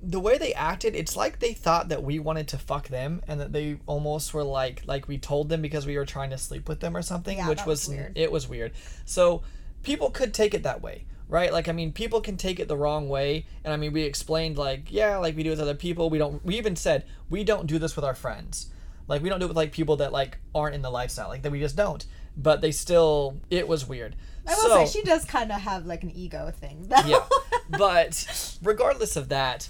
the 0.02 0.20
way 0.20 0.38
they 0.38 0.54
acted, 0.54 0.96
it's 0.96 1.18
like 1.18 1.40
they 1.40 1.52
thought 1.52 1.90
that 1.90 2.04
we 2.04 2.20
wanted 2.20 2.48
to 2.50 2.58
fuck 2.58 2.88
them, 2.88 3.22
and 3.28 3.40
that 3.42 3.52
they 3.52 3.80
almost 3.86 4.34
were 4.34 4.44
like 4.44 4.84
like 4.86 5.08
we 5.08 5.18
told 5.18 5.50
them 5.50 5.62
because 5.62 5.86
we 5.86 5.98
were 5.98 6.06
trying 6.06 6.30
to 6.30 6.38
sleep 6.38 6.70
with 6.70 6.80
them 6.80 6.96
or 6.96 7.02
something, 7.02 7.38
Yeah, 7.38 7.50
which 7.50 7.66
was 7.66 7.88
was 7.88 7.90
weird. 7.90 8.18
it 8.18 8.32
was 8.32 8.48
weird. 8.48 8.72
So 9.06 9.44
people 9.84 10.10
could 10.10 10.34
take 10.34 10.54
it 10.54 10.64
that 10.64 10.82
way. 10.82 11.06
Right, 11.28 11.54
like 11.54 11.68
I 11.68 11.74
mean, 11.74 11.92
people 11.94 12.22
can 12.22 12.38
take 12.38 12.60
it 12.60 12.68
the 12.68 12.76
wrong 12.76 13.08
way, 13.08 13.46
and 13.64 13.72
I 13.72 13.78
mean, 13.78 13.94
we 13.94 14.02
explained 14.02 14.58
like, 14.58 14.92
yeah, 14.92 15.18
like 15.18 15.36
we 15.36 15.44
do 15.44 15.52
with 15.52 15.60
other 15.60 15.76
people. 15.76 16.10
We 16.10 16.18
don't. 16.18 16.44
We 16.44 16.58
even 16.58 16.76
said 16.76 17.06
we 17.30 17.44
don't 17.44 17.68
do 17.68 17.78
this 17.78 17.96
with 17.96 18.04
our 18.04 18.16
friends. 18.16 18.72
Like 19.08 19.22
we 19.22 19.30
don't 19.30 19.40
do 19.40 19.46
it 19.46 19.50
with 19.50 19.58
like 19.58 19.72
people 19.72 19.98
that 19.98 20.12
like 20.12 20.40
aren't 20.56 20.74
in 20.74 20.82
the 20.82 20.90
lifestyle. 20.90 21.28
Like 21.30 21.44
that 21.44 21.52
we 21.52 21.60
just 21.60 21.76
don't. 21.76 22.04
But 22.42 22.62
they 22.62 22.72
still. 22.72 23.40
It 23.50 23.68
was 23.68 23.88
weird. 23.88 24.16
I 24.48 24.56
will 24.56 24.62
so, 24.62 24.86
say 24.86 25.00
she 25.00 25.06
does 25.06 25.26
kind 25.26 25.52
of 25.52 25.62
have 25.62 25.86
like 25.86 26.04
an 26.04 26.12
ego 26.16 26.52
thing. 26.52 26.88
Though. 26.88 27.06
yeah. 27.06 27.26
But 27.78 28.58
regardless 28.64 29.16
of 29.16 29.30
that, 29.30 29.70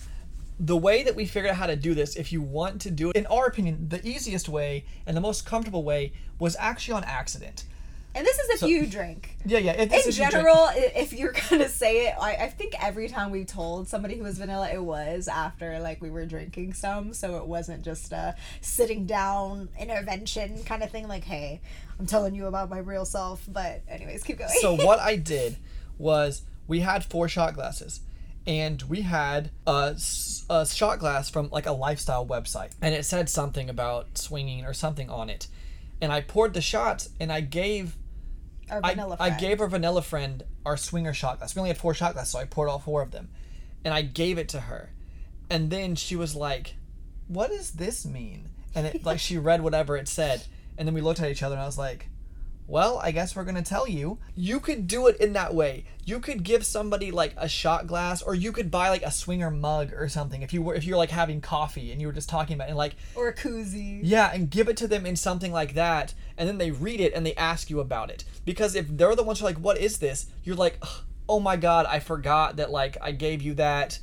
the 0.57 0.77
way 0.77 1.03
that 1.03 1.15
we 1.15 1.25
figured 1.25 1.51
out 1.51 1.57
how 1.57 1.67
to 1.67 1.75
do 1.75 1.93
this, 1.93 2.15
if 2.15 2.31
you 2.31 2.41
want 2.41 2.79
to 2.81 2.91
do 2.91 3.09
it, 3.09 3.15
in 3.17 3.25
our 3.25 3.45
opinion, 3.45 3.89
the 3.89 4.05
easiest 4.07 4.47
way 4.47 4.85
and 5.05 5.17
the 5.17 5.21
most 5.21 5.45
comfortable 5.45 5.83
way 5.83 6.13
was 6.37 6.55
actually 6.59 6.93
on 6.93 7.03
accident. 7.03 7.65
And 8.19 8.27
this 8.27 8.37
is 8.37 8.61
if 8.61 8.69
you 8.69 8.85
drink. 8.85 9.37
Yeah, 9.45 9.59
yeah. 9.59 9.85
This 9.85 10.03
in 10.03 10.09
is 10.09 10.17
your 10.17 10.29
drink. 10.29 10.45
general, 10.45 10.69
if 10.75 11.13
you're 11.13 11.33
gonna 11.49 11.69
say 11.69 12.07
it, 12.07 12.15
I, 12.19 12.35
I 12.35 12.49
think 12.49 12.75
every 12.83 13.07
time 13.07 13.31
we 13.31 13.45
told 13.45 13.87
somebody 13.87 14.17
who 14.17 14.23
was 14.23 14.37
vanilla, 14.37 14.69
it 14.69 14.83
was 14.83 15.29
after 15.29 15.79
like 15.79 16.01
we 16.01 16.09
were 16.09 16.25
drinking 16.25 16.73
some, 16.73 17.13
so 17.13 17.37
it 17.37 17.47
wasn't 17.47 17.81
just 17.81 18.11
a 18.11 18.35
sitting 18.59 19.05
down 19.05 19.69
intervention 19.79 20.61
kind 20.65 20.83
of 20.83 20.91
thing. 20.91 21.07
Like, 21.07 21.23
hey, 21.23 21.61
I'm 21.97 22.07
telling 22.07 22.35
you 22.35 22.47
about 22.47 22.69
my 22.69 22.79
real 22.79 23.05
self. 23.05 23.41
But 23.47 23.83
anyways, 23.87 24.23
keep 24.23 24.39
going. 24.39 24.51
so 24.59 24.75
what 24.75 24.99
I 24.99 25.15
did 25.35 25.55
was 25.97 26.41
we 26.67 26.81
had 26.81 27.05
four 27.05 27.29
shot 27.29 27.53
glasses, 27.53 28.01
and 28.45 28.81
we 28.81 29.03
had 29.03 29.49
a, 29.65 29.95
a, 30.49 30.65
shot 30.65 30.99
glass 30.99 31.29
from 31.29 31.49
like 31.51 31.67
a 31.67 31.71
lifestyle 31.71 32.25
website, 32.25 32.71
and 32.81 32.93
it 32.93 33.05
said 33.05 33.29
something 33.29 33.69
about 33.69 34.17
swinging 34.17 34.65
or 34.65 34.73
something 34.73 35.09
on 35.09 35.29
it, 35.29 35.47
and 36.01 36.11
I 36.11 36.19
poured 36.19 36.53
the 36.53 36.59
shots, 36.59 37.07
and 37.17 37.31
I 37.31 37.39
gave 37.39 37.95
Our 38.71 38.81
I, 38.83 38.89
vanilla 38.91 39.17
I 39.19 39.29
friend. 39.29 39.41
gave 39.41 39.61
our 39.61 39.67
vanilla 39.67 40.01
friend 40.01 40.43
our 40.65 40.77
swinger 40.77 41.13
shot 41.13 41.37
glass. 41.39 41.55
We 41.55 41.59
only 41.59 41.69
had 41.69 41.77
four 41.77 41.93
shot 41.93 42.13
glasses, 42.13 42.31
so 42.31 42.39
I 42.39 42.45
poured 42.45 42.69
all 42.69 42.79
four 42.79 43.01
of 43.01 43.11
them. 43.11 43.29
And 43.83 43.93
I 43.93 44.01
gave 44.01 44.37
it 44.37 44.49
to 44.49 44.59
her. 44.61 44.91
And 45.49 45.69
then 45.69 45.95
she 45.95 46.15
was 46.15 46.35
like, 46.35 46.75
What 47.27 47.49
does 47.49 47.71
this 47.71 48.05
mean? 48.05 48.49
And 48.75 48.85
it 48.85 49.05
like 49.05 49.19
she 49.19 49.37
read 49.37 49.61
whatever 49.61 49.97
it 49.97 50.07
said. 50.07 50.43
And 50.77 50.87
then 50.87 50.93
we 50.93 51.01
looked 51.01 51.19
at 51.19 51.29
each 51.29 51.43
other 51.43 51.55
and 51.55 51.61
I 51.61 51.65
was 51.65 51.77
like, 51.77 52.07
Well, 52.69 52.99
I 53.01 53.09
guess 53.09 53.35
we're 53.35 53.45
gonna 53.45 53.63
tell 53.63 53.87
you. 53.87 54.19
You 54.35 54.59
could 54.59 54.85
do 54.87 55.07
it 55.07 55.17
in 55.19 55.33
that 55.33 55.55
way. 55.55 55.85
You 56.05 56.19
could 56.19 56.43
give 56.43 56.63
somebody 56.63 57.09
like 57.09 57.33
a 57.35 57.49
shot 57.49 57.87
glass, 57.87 58.21
or 58.21 58.35
you 58.35 58.51
could 58.51 58.69
buy 58.69 58.89
like 58.89 59.01
a 59.01 59.09
swinger 59.09 59.49
mug 59.49 59.91
or 59.91 60.07
something 60.07 60.43
if 60.43 60.53
you 60.53 60.61
were 60.61 60.75
if 60.75 60.83
you're 60.83 60.95
like 60.97 61.09
having 61.09 61.41
coffee 61.41 61.91
and 61.91 61.99
you 61.99 62.05
were 62.05 62.13
just 62.13 62.29
talking 62.29 62.53
about 62.53 62.67
it, 62.67 62.69
and 62.69 62.77
like 62.77 62.95
or 63.15 63.29
a 63.29 63.35
koozie. 63.35 64.01
yeah, 64.03 64.29
and 64.31 64.51
give 64.51 64.69
it 64.69 64.77
to 64.77 64.87
them 64.87 65.07
in 65.07 65.15
something 65.15 65.51
like 65.51 65.73
that, 65.73 66.13
and 66.37 66.47
then 66.47 66.59
they 66.59 66.69
read 66.69 66.99
it 66.99 67.11
and 67.15 67.25
they 67.25 67.33
ask 67.35 67.71
you 67.71 67.79
about 67.79 68.11
it. 68.11 68.23
Because 68.45 68.75
if 68.75 68.87
they're 68.87 69.15
the 69.15 69.23
ones 69.23 69.39
who 69.39 69.45
are 69.47 69.49
like, 69.49 69.57
"What 69.57 69.79
is 69.79 69.97
this?" 69.97 70.27
You're 70.43 70.55
like, 70.55 70.77
"Oh 71.27 71.39
my 71.39 71.55
god, 71.55 71.87
I 71.87 71.99
forgot 71.99 72.57
that 72.57 72.69
like 72.69 72.97
I 73.01 73.13
gave 73.13 73.41
you 73.41 73.55
that," 73.55 73.97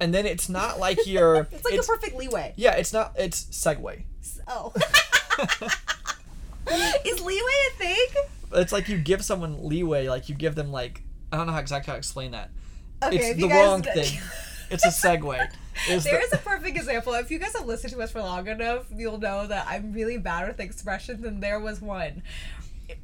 and 0.00 0.12
then 0.12 0.26
it's 0.26 0.48
not 0.48 0.80
like 0.80 0.98
you're. 1.06 1.46
It's 1.52 1.64
like 1.64 1.78
a 1.78 1.82
perfect 1.84 2.16
leeway. 2.16 2.54
yeah, 2.56 2.74
it's 2.74 2.92
not. 2.92 3.14
It's 3.16 3.44
segue. 3.44 4.02
Oh. 4.48 4.72
is 7.04 7.20
leeway 7.20 7.52
a 7.74 7.78
thing? 7.78 8.06
It's 8.52 8.72
like 8.72 8.88
you 8.88 8.98
give 8.98 9.24
someone 9.24 9.66
leeway, 9.68 10.08
like 10.08 10.28
you 10.28 10.34
give 10.34 10.54
them 10.54 10.70
like 10.72 11.02
I 11.32 11.36
don't 11.36 11.46
know 11.46 11.52
how 11.52 11.58
exactly 11.60 11.90
how 11.90 11.94
to 11.94 11.98
explain 11.98 12.32
that. 12.32 12.50
Okay, 13.02 13.16
if 13.16 13.22
it's 13.22 13.38
you 13.40 13.46
the 13.46 13.48
guys- 13.54 13.66
wrong 13.66 13.82
thing. 13.82 14.18
It's 14.72 14.84
a 14.84 14.88
segue. 14.90 15.48
Is 15.88 16.04
the- 16.04 16.10
There 16.10 16.24
is 16.24 16.32
a 16.32 16.36
perfect 16.36 16.76
example. 16.76 17.12
If 17.14 17.28
you 17.32 17.40
guys 17.40 17.54
have 17.56 17.66
listened 17.66 17.92
to 17.94 18.00
us 18.02 18.12
for 18.12 18.20
long 18.20 18.46
enough, 18.46 18.84
you'll 18.94 19.18
know 19.18 19.44
that 19.48 19.66
I'm 19.68 19.92
really 19.92 20.16
bad 20.16 20.46
with 20.46 20.60
expressions, 20.60 21.24
and 21.24 21.42
there 21.42 21.58
was 21.58 21.80
one 21.80 22.22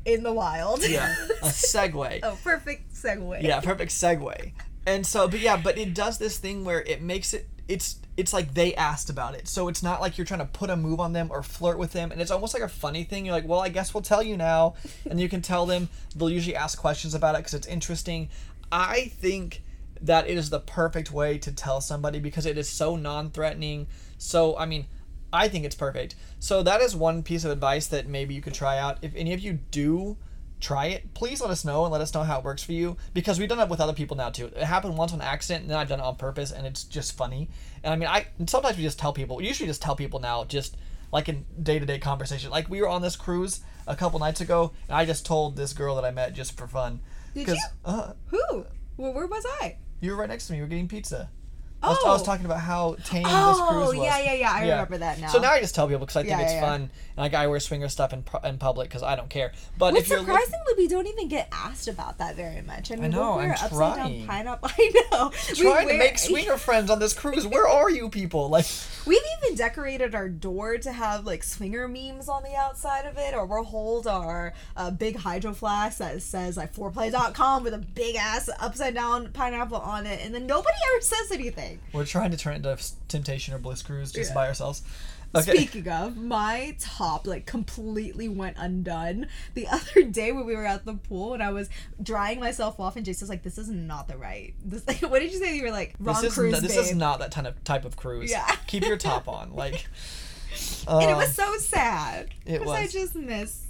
in 0.04 0.22
the 0.22 0.32
wild. 0.32 0.86
yeah, 0.88 1.12
a 1.42 1.46
segue. 1.46 2.20
oh, 2.22 2.38
perfect 2.44 2.94
segue. 2.94 3.42
yeah 3.42 3.58
perfect 3.60 3.90
segue 3.90 4.52
and 4.86 5.04
so 5.04 5.26
but 5.26 5.40
yeah 5.40 5.56
but 5.56 5.76
it 5.76 5.92
does 5.92 6.18
this 6.18 6.38
thing 6.38 6.64
where 6.64 6.82
it 6.82 7.02
makes 7.02 7.34
it 7.34 7.48
it's 7.68 7.96
it's 8.16 8.32
like 8.32 8.54
they 8.54 8.74
asked 8.74 9.10
about 9.10 9.34
it. 9.34 9.46
So 9.48 9.68
it's 9.68 9.82
not 9.82 10.00
like 10.00 10.16
you're 10.16 10.24
trying 10.24 10.40
to 10.40 10.46
put 10.46 10.70
a 10.70 10.76
move 10.76 11.00
on 11.00 11.12
them 11.12 11.28
or 11.30 11.42
flirt 11.42 11.78
with 11.78 11.92
them. 11.92 12.10
And 12.10 12.20
it's 12.20 12.30
almost 12.30 12.54
like 12.54 12.62
a 12.62 12.68
funny 12.68 13.04
thing. 13.04 13.26
You're 13.26 13.34
like 13.34 13.46
well 13.46 13.60
i 13.60 13.68
guess 13.68 13.92
we'll 13.92 14.02
tell 14.02 14.22
you 14.22 14.36
now. 14.36 14.74
And 15.10 15.20
you 15.20 15.28
can 15.28 15.42
tell 15.42 15.66
them. 15.66 15.88
They'll 16.14 16.30
usually 16.30 16.56
ask 16.56 16.78
questions 16.78 17.14
about 17.14 17.34
it 17.34 17.38
because 17.38 17.54
it's 17.54 17.66
interesting. 17.66 18.28
I 18.72 19.12
think 19.20 19.62
that 20.00 20.28
it 20.28 20.36
is 20.36 20.50
the 20.50 20.60
perfect 20.60 21.10
way 21.10 21.38
to 21.38 21.52
tell 21.52 21.80
somebody 21.80 22.18
because 22.18 22.44
it 22.46 22.58
is 22.58 22.68
so 22.68 22.96
non-threatening. 22.96 23.86
So 24.18 24.56
i 24.58 24.66
mean 24.66 24.86
i 25.32 25.48
think 25.48 25.64
it's 25.64 25.74
perfect. 25.74 26.14
So 26.38 26.62
that 26.62 26.80
is 26.80 26.94
one 26.96 27.22
piece 27.22 27.44
of 27.44 27.50
advice 27.50 27.86
that 27.88 28.06
maybe 28.06 28.34
you 28.34 28.40
could 28.40 28.54
try 28.54 28.78
out. 28.78 28.98
If 29.02 29.14
any 29.14 29.32
of 29.32 29.40
you 29.40 29.54
do 29.70 30.16
try 30.60 30.86
it, 30.86 31.14
please 31.14 31.40
let 31.40 31.50
us 31.50 31.64
know 31.64 31.84
and 31.84 31.92
let 31.92 32.00
us 32.00 32.12
know 32.14 32.22
how 32.22 32.38
it 32.38 32.44
works 32.44 32.62
for 32.62 32.72
you 32.72 32.96
because 33.14 33.38
we've 33.38 33.48
done 33.48 33.60
it 33.60 33.68
with 33.68 33.80
other 33.80 33.92
people 33.92 34.16
now 34.16 34.30
too. 34.30 34.46
It 34.46 34.64
happened 34.64 34.96
once 34.96 35.12
on 35.12 35.20
accident 35.20 35.62
and 35.62 35.70
then 35.70 35.78
I've 35.78 35.88
done 35.88 36.00
it 36.00 36.04
on 36.04 36.16
purpose 36.16 36.52
and 36.52 36.66
it's 36.66 36.84
just 36.84 37.16
funny. 37.16 37.48
And 37.82 37.92
I 37.92 37.96
mean, 37.96 38.08
I 38.08 38.26
sometimes 38.46 38.76
we 38.76 38.82
just 38.82 38.98
tell 38.98 39.12
people. 39.12 39.40
Usually 39.42 39.66
just 39.66 39.82
tell 39.82 39.96
people 39.96 40.20
now, 40.20 40.44
just 40.44 40.76
like 41.12 41.28
in 41.28 41.44
day 41.62 41.78
to 41.78 41.86
day 41.86 41.98
conversation. 41.98 42.50
Like 42.50 42.68
we 42.68 42.80
were 42.80 42.88
on 42.88 43.02
this 43.02 43.16
cruise 43.16 43.60
a 43.86 43.94
couple 43.94 44.18
nights 44.18 44.40
ago 44.40 44.72
and 44.88 44.96
I 44.96 45.04
just 45.04 45.26
told 45.26 45.56
this 45.56 45.72
girl 45.72 45.94
that 45.96 46.04
I 46.04 46.10
met 46.10 46.32
just 46.34 46.56
for 46.56 46.66
fun. 46.66 47.00
Did 47.34 47.48
you? 47.48 47.58
Uh, 47.84 48.12
Who? 48.28 48.66
Well, 48.96 49.12
where 49.12 49.26
was 49.26 49.44
I? 49.60 49.76
you 50.00 50.10
were 50.10 50.16
right 50.18 50.28
next 50.28 50.46
to 50.46 50.52
me. 50.52 50.58
We 50.58 50.62
were 50.62 50.68
getting 50.68 50.88
pizza. 50.88 51.30
I 51.86 51.88
was, 51.90 51.98
I 52.04 52.08
was 52.10 52.22
Oh. 52.22 52.24
talking 52.24 52.44
about 52.46 52.60
how 52.60 52.96
tame 53.04 53.22
this 53.22 53.32
cruise 53.32 53.58
oh, 53.60 53.78
was. 53.88 53.88
Oh, 53.90 54.02
yeah, 54.02 54.18
yeah, 54.20 54.32
yeah. 54.34 54.52
I 54.52 54.60
remember 54.62 54.98
that 54.98 55.20
now. 55.20 55.28
So 55.28 55.38
now 55.38 55.52
I 55.52 55.60
just 55.60 55.74
tell 55.74 55.86
people 55.86 56.00
because 56.00 56.16
I 56.16 56.22
think 56.22 56.30
Yeah, 56.30 56.40
it's 56.40 56.52
yeah, 56.52 56.60
yeah. 56.60 56.66
fun, 56.66 56.80
and 56.82 56.90
like 57.16 57.34
I 57.34 57.46
wear 57.46 57.60
swinger 57.60 57.88
stuff 57.88 58.12
in, 58.12 58.22
pu- 58.22 58.46
in 58.46 58.58
public 58.58 58.88
because 58.88 59.02
I 59.02 59.16
don't 59.16 59.30
care. 59.30 59.52
But 59.78 59.92
But 59.92 60.00
if 60.00 60.08
you're 60.08 60.18
look- 60.18 60.26
surprisingly, 60.28 60.72
we 60.76 60.88
don't 60.88 61.06
even 61.06 61.28
get 61.28 61.48
asked 61.52 61.88
about 61.88 62.18
that 62.18 62.36
very 62.36 62.62
much. 62.62 62.90
I 62.92 62.96
mean, 62.96 63.10
know, 63.12 63.20
we'll 63.20 63.36
wear 63.36 63.46
I'm 63.46 63.52
upside 63.52 63.70
trying. 63.70 64.18
down 64.18 64.26
pineapple. 64.26 64.70
I 64.78 64.92
know. 65.12 65.30
We 65.50 65.54
trying 65.62 65.88
to 65.88 65.94
wear- 65.94 65.98
make 65.98 66.18
swinger 66.18 66.56
friends 66.56 66.90
on 66.90 66.98
this 66.98 67.14
cruise. 67.14 67.46
Where 67.46 67.68
are 67.68 67.90
you 67.90 68.08
people? 68.08 68.48
Like, 68.48 68.66
We've 69.06 69.22
even 69.42 69.56
decorated 69.56 70.14
our 70.16 70.28
door 70.28 70.78
to 70.78 70.90
have 70.92 71.24
like 71.26 71.44
swinger 71.44 71.86
memes 71.86 72.28
on 72.28 72.42
the 72.42 72.56
outside 72.56 73.06
of 73.06 73.16
it, 73.18 73.34
or 73.34 73.46
we'll 73.46 73.62
hold 73.62 74.06
our 74.08 74.52
uh, 74.76 74.90
big 74.90 75.16
hydro 75.16 75.52
flask 75.54 75.98
that 75.98 76.20
says 76.22 76.56
like 76.56 76.74
foreplay.com 76.74 77.62
with 77.62 77.74
a 77.74 77.78
big 77.78 78.16
ass 78.16 78.50
upside 78.60 78.94
down 78.94 79.30
pineapple 79.32 79.76
on 79.78 80.06
it, 80.06 80.20
and 80.24 80.34
then 80.34 80.46
nobody 80.46 80.74
ever 80.92 81.00
says 81.02 81.30
anything. 81.32 81.78
we're 81.92 82.04
trying 82.04 82.32
to 82.32 82.36
turn 82.36 82.54
it 82.54 82.66
into 82.66 82.76
Temptation 83.08 83.54
or 83.54 83.58
Bliss 83.58 83.82
Cruise 83.82 84.10
just 84.12 84.30
Yeah. 84.30 84.34
by 84.34 84.48
ourselves. 84.48 84.82
Okay. 85.36 85.56
Speaking 85.56 85.88
of, 85.88 86.16
my 86.16 86.76
top 86.78 87.26
like 87.26 87.46
completely 87.46 88.28
went 88.28 88.56
undone 88.58 89.26
the 89.54 89.66
other 89.70 90.02
day 90.02 90.32
when 90.32 90.46
we 90.46 90.54
were 90.54 90.64
at 90.64 90.84
the 90.84 90.94
pool 90.94 91.34
and 91.34 91.42
I 91.42 91.50
was 91.52 91.68
drying 92.02 92.40
myself 92.40 92.80
off 92.80 92.96
and 92.96 93.04
Jason's 93.04 93.30
like, 93.30 93.42
"This 93.42 93.58
is 93.58 93.68
not 93.68 94.08
the 94.08 94.16
right." 94.16 94.54
This, 94.64 94.86
like, 94.86 95.02
what 95.02 95.20
did 95.20 95.32
you 95.32 95.38
say? 95.38 95.56
You 95.56 95.64
were 95.64 95.70
like, 95.70 95.94
"Wrong 95.98 96.14
this 96.16 96.32
is 96.32 96.34
cruise, 96.34 96.54
n- 96.54 96.62
this 96.62 96.76
babe." 96.76 96.84
is 96.84 96.94
not 96.94 97.18
that 97.20 97.32
kind 97.32 97.46
of 97.46 97.62
type 97.64 97.84
of 97.84 97.96
cruise. 97.96 98.30
Yeah. 98.30 98.46
Keep 98.66 98.84
your 98.84 98.96
top 98.96 99.28
on. 99.28 99.54
Like, 99.54 99.86
and 100.88 101.02
it 101.02 101.12
um, 101.12 101.16
was 101.18 101.34
so 101.34 101.56
sad 101.58 102.30
it 102.44 102.60
because 102.60 102.74
I 102.74 102.86
just 102.86 103.14
miss 103.14 103.66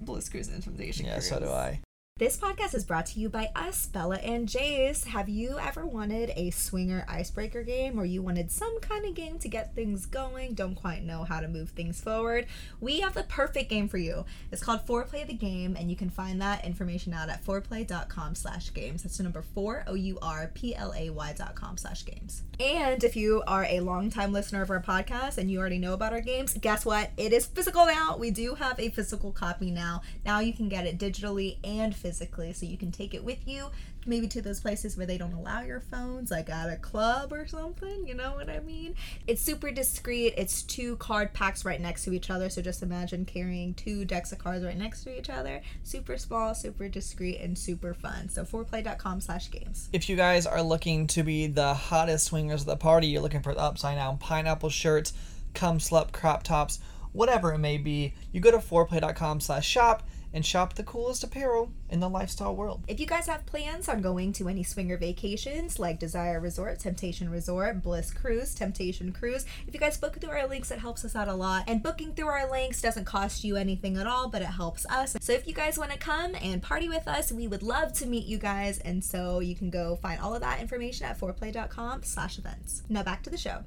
Bliss 0.00 0.28
Cruise 0.28 0.48
and 0.48 0.62
Temptation 0.62 1.06
yeah, 1.06 1.14
Cruise. 1.14 1.28
so 1.28 1.40
do 1.40 1.48
I. 1.48 1.80
This 2.18 2.38
podcast 2.38 2.74
is 2.74 2.86
brought 2.86 3.04
to 3.08 3.20
you 3.20 3.28
by 3.28 3.50
us, 3.54 3.84
Bella 3.84 4.16
and 4.16 4.48
Jace. 4.48 5.04
Have 5.04 5.28
you 5.28 5.58
ever 5.58 5.84
wanted 5.84 6.32
a 6.34 6.48
swinger 6.48 7.04
icebreaker 7.06 7.62
game 7.62 8.00
or 8.00 8.06
you 8.06 8.22
wanted 8.22 8.50
some 8.50 8.80
kind 8.80 9.04
of 9.04 9.12
game 9.12 9.38
to 9.40 9.48
get 9.48 9.74
things 9.74 10.06
going, 10.06 10.54
don't 10.54 10.76
quite 10.76 11.02
know 11.04 11.24
how 11.24 11.40
to 11.40 11.46
move 11.46 11.68
things 11.68 12.00
forward? 12.00 12.46
We 12.80 13.00
have 13.00 13.12
the 13.12 13.24
perfect 13.24 13.68
game 13.68 13.86
for 13.86 13.98
you. 13.98 14.24
It's 14.50 14.64
called 14.64 14.86
Foreplay 14.86 15.26
the 15.26 15.34
Game, 15.34 15.76
and 15.78 15.90
you 15.90 15.96
can 15.96 16.08
find 16.08 16.40
that 16.40 16.64
information 16.64 17.12
out 17.12 17.28
at 17.28 17.44
foreplay.com 17.44 18.34
slash 18.34 18.72
games. 18.72 19.02
That's 19.02 19.18
the 19.18 19.22
number 19.22 19.42
four, 19.42 19.84
O-U-R-P-L-A-Y 19.86 21.34
dot 21.36 21.54
com 21.54 21.76
slash 21.76 22.06
games. 22.06 22.44
And 22.58 23.04
if 23.04 23.14
you 23.14 23.42
are 23.46 23.66
a 23.66 23.80
longtime 23.80 24.32
listener 24.32 24.62
of 24.62 24.70
our 24.70 24.80
podcast 24.80 25.36
and 25.36 25.50
you 25.50 25.58
already 25.58 25.76
know 25.78 25.92
about 25.92 26.14
our 26.14 26.22
games, 26.22 26.56
guess 26.58 26.86
what? 26.86 27.10
It 27.18 27.34
is 27.34 27.44
physical 27.44 27.84
now. 27.84 28.16
We 28.16 28.30
do 28.30 28.54
have 28.54 28.80
a 28.80 28.88
physical 28.88 29.32
copy 29.32 29.70
now. 29.70 30.00
Now 30.24 30.40
you 30.40 30.54
can 30.54 30.70
get 30.70 30.86
it 30.86 30.98
digitally 30.98 31.58
and 31.62 31.94
physically, 31.94 32.05
so 32.12 32.66
you 32.66 32.76
can 32.76 32.92
take 32.92 33.14
it 33.14 33.24
with 33.24 33.46
you, 33.46 33.70
maybe 34.06 34.28
to 34.28 34.40
those 34.40 34.60
places 34.60 34.96
where 34.96 35.06
they 35.06 35.18
don't 35.18 35.32
allow 35.32 35.62
your 35.62 35.80
phones, 35.80 36.30
like 36.30 36.48
at 36.48 36.70
a 36.70 36.76
club 36.76 37.32
or 37.32 37.46
something. 37.46 38.06
You 38.06 38.14
know 38.14 38.34
what 38.34 38.48
I 38.48 38.60
mean? 38.60 38.94
It's 39.26 39.42
super 39.42 39.70
discreet. 39.70 40.34
It's 40.36 40.62
two 40.62 40.96
card 40.96 41.32
packs 41.32 41.64
right 41.64 41.80
next 41.80 42.04
to 42.04 42.12
each 42.12 42.30
other. 42.30 42.48
So 42.48 42.62
just 42.62 42.82
imagine 42.82 43.24
carrying 43.24 43.74
two 43.74 44.04
decks 44.04 44.32
of 44.32 44.38
cards 44.38 44.64
right 44.64 44.76
next 44.76 45.04
to 45.04 45.18
each 45.18 45.30
other. 45.30 45.62
Super 45.82 46.16
small, 46.18 46.54
super 46.54 46.88
discreet, 46.88 47.40
and 47.40 47.58
super 47.58 47.94
fun. 47.94 48.28
So 48.28 48.44
foreplay.com 48.44 49.20
slash 49.20 49.50
games. 49.50 49.88
If 49.92 50.08
you 50.08 50.16
guys 50.16 50.46
are 50.46 50.62
looking 50.62 51.06
to 51.08 51.22
be 51.22 51.46
the 51.46 51.74
hottest 51.74 52.26
swingers 52.26 52.62
of 52.62 52.66
the 52.66 52.76
party, 52.76 53.08
you're 53.08 53.22
looking 53.22 53.42
for 53.42 53.54
the 53.54 53.60
upside 53.60 53.96
down 53.96 54.18
pineapple 54.18 54.70
shirts, 54.70 55.12
cum 55.54 55.78
slut 55.78 56.12
crop 56.12 56.42
tops, 56.42 56.80
whatever 57.12 57.52
it 57.54 57.58
may 57.58 57.78
be, 57.78 58.14
you 58.32 58.40
go 58.40 58.50
to 58.50 58.58
foreplay.com 58.58 59.40
slash 59.40 59.66
shop 59.66 60.06
and 60.36 60.44
shop 60.44 60.74
the 60.74 60.82
coolest 60.82 61.24
apparel 61.24 61.72
in 61.88 61.98
the 61.98 62.08
lifestyle 62.08 62.54
world. 62.54 62.84
If 62.86 63.00
you 63.00 63.06
guys 63.06 63.26
have 63.26 63.46
plans 63.46 63.88
on 63.88 64.02
going 64.02 64.34
to 64.34 64.50
any 64.50 64.62
swinger 64.62 64.98
vacations 64.98 65.78
like 65.78 65.98
Desire 65.98 66.38
Resort, 66.40 66.78
Temptation 66.78 67.30
Resort, 67.30 67.82
Bliss 67.82 68.12
Cruise, 68.12 68.54
Temptation 68.54 69.12
Cruise, 69.12 69.46
if 69.66 69.72
you 69.72 69.80
guys 69.80 69.96
book 69.96 70.20
through 70.20 70.30
our 70.30 70.46
links, 70.46 70.70
it 70.70 70.78
helps 70.78 71.06
us 71.06 71.16
out 71.16 71.28
a 71.28 71.34
lot. 71.34 71.64
And 71.66 71.82
booking 71.82 72.12
through 72.12 72.28
our 72.28 72.50
links 72.50 72.82
doesn't 72.82 73.06
cost 73.06 73.44
you 73.44 73.56
anything 73.56 73.96
at 73.96 74.06
all, 74.06 74.28
but 74.28 74.42
it 74.42 74.48
helps 74.48 74.84
us. 74.86 75.16
So 75.20 75.32
if 75.32 75.48
you 75.48 75.54
guys 75.54 75.78
want 75.78 75.90
to 75.92 75.98
come 75.98 76.34
and 76.42 76.62
party 76.62 76.90
with 76.90 77.08
us, 77.08 77.32
we 77.32 77.48
would 77.48 77.62
love 77.62 77.94
to 77.94 78.06
meet 78.06 78.26
you 78.26 78.36
guys. 78.36 78.78
And 78.80 79.02
so 79.02 79.40
you 79.40 79.56
can 79.56 79.70
go 79.70 79.96
find 79.96 80.20
all 80.20 80.34
of 80.34 80.42
that 80.42 80.60
information 80.60 81.06
at 81.06 81.18
foreplay.com 81.18 82.02
slash 82.02 82.38
events. 82.38 82.82
Now 82.90 83.02
back 83.02 83.22
to 83.22 83.30
the 83.30 83.38
show. 83.38 83.64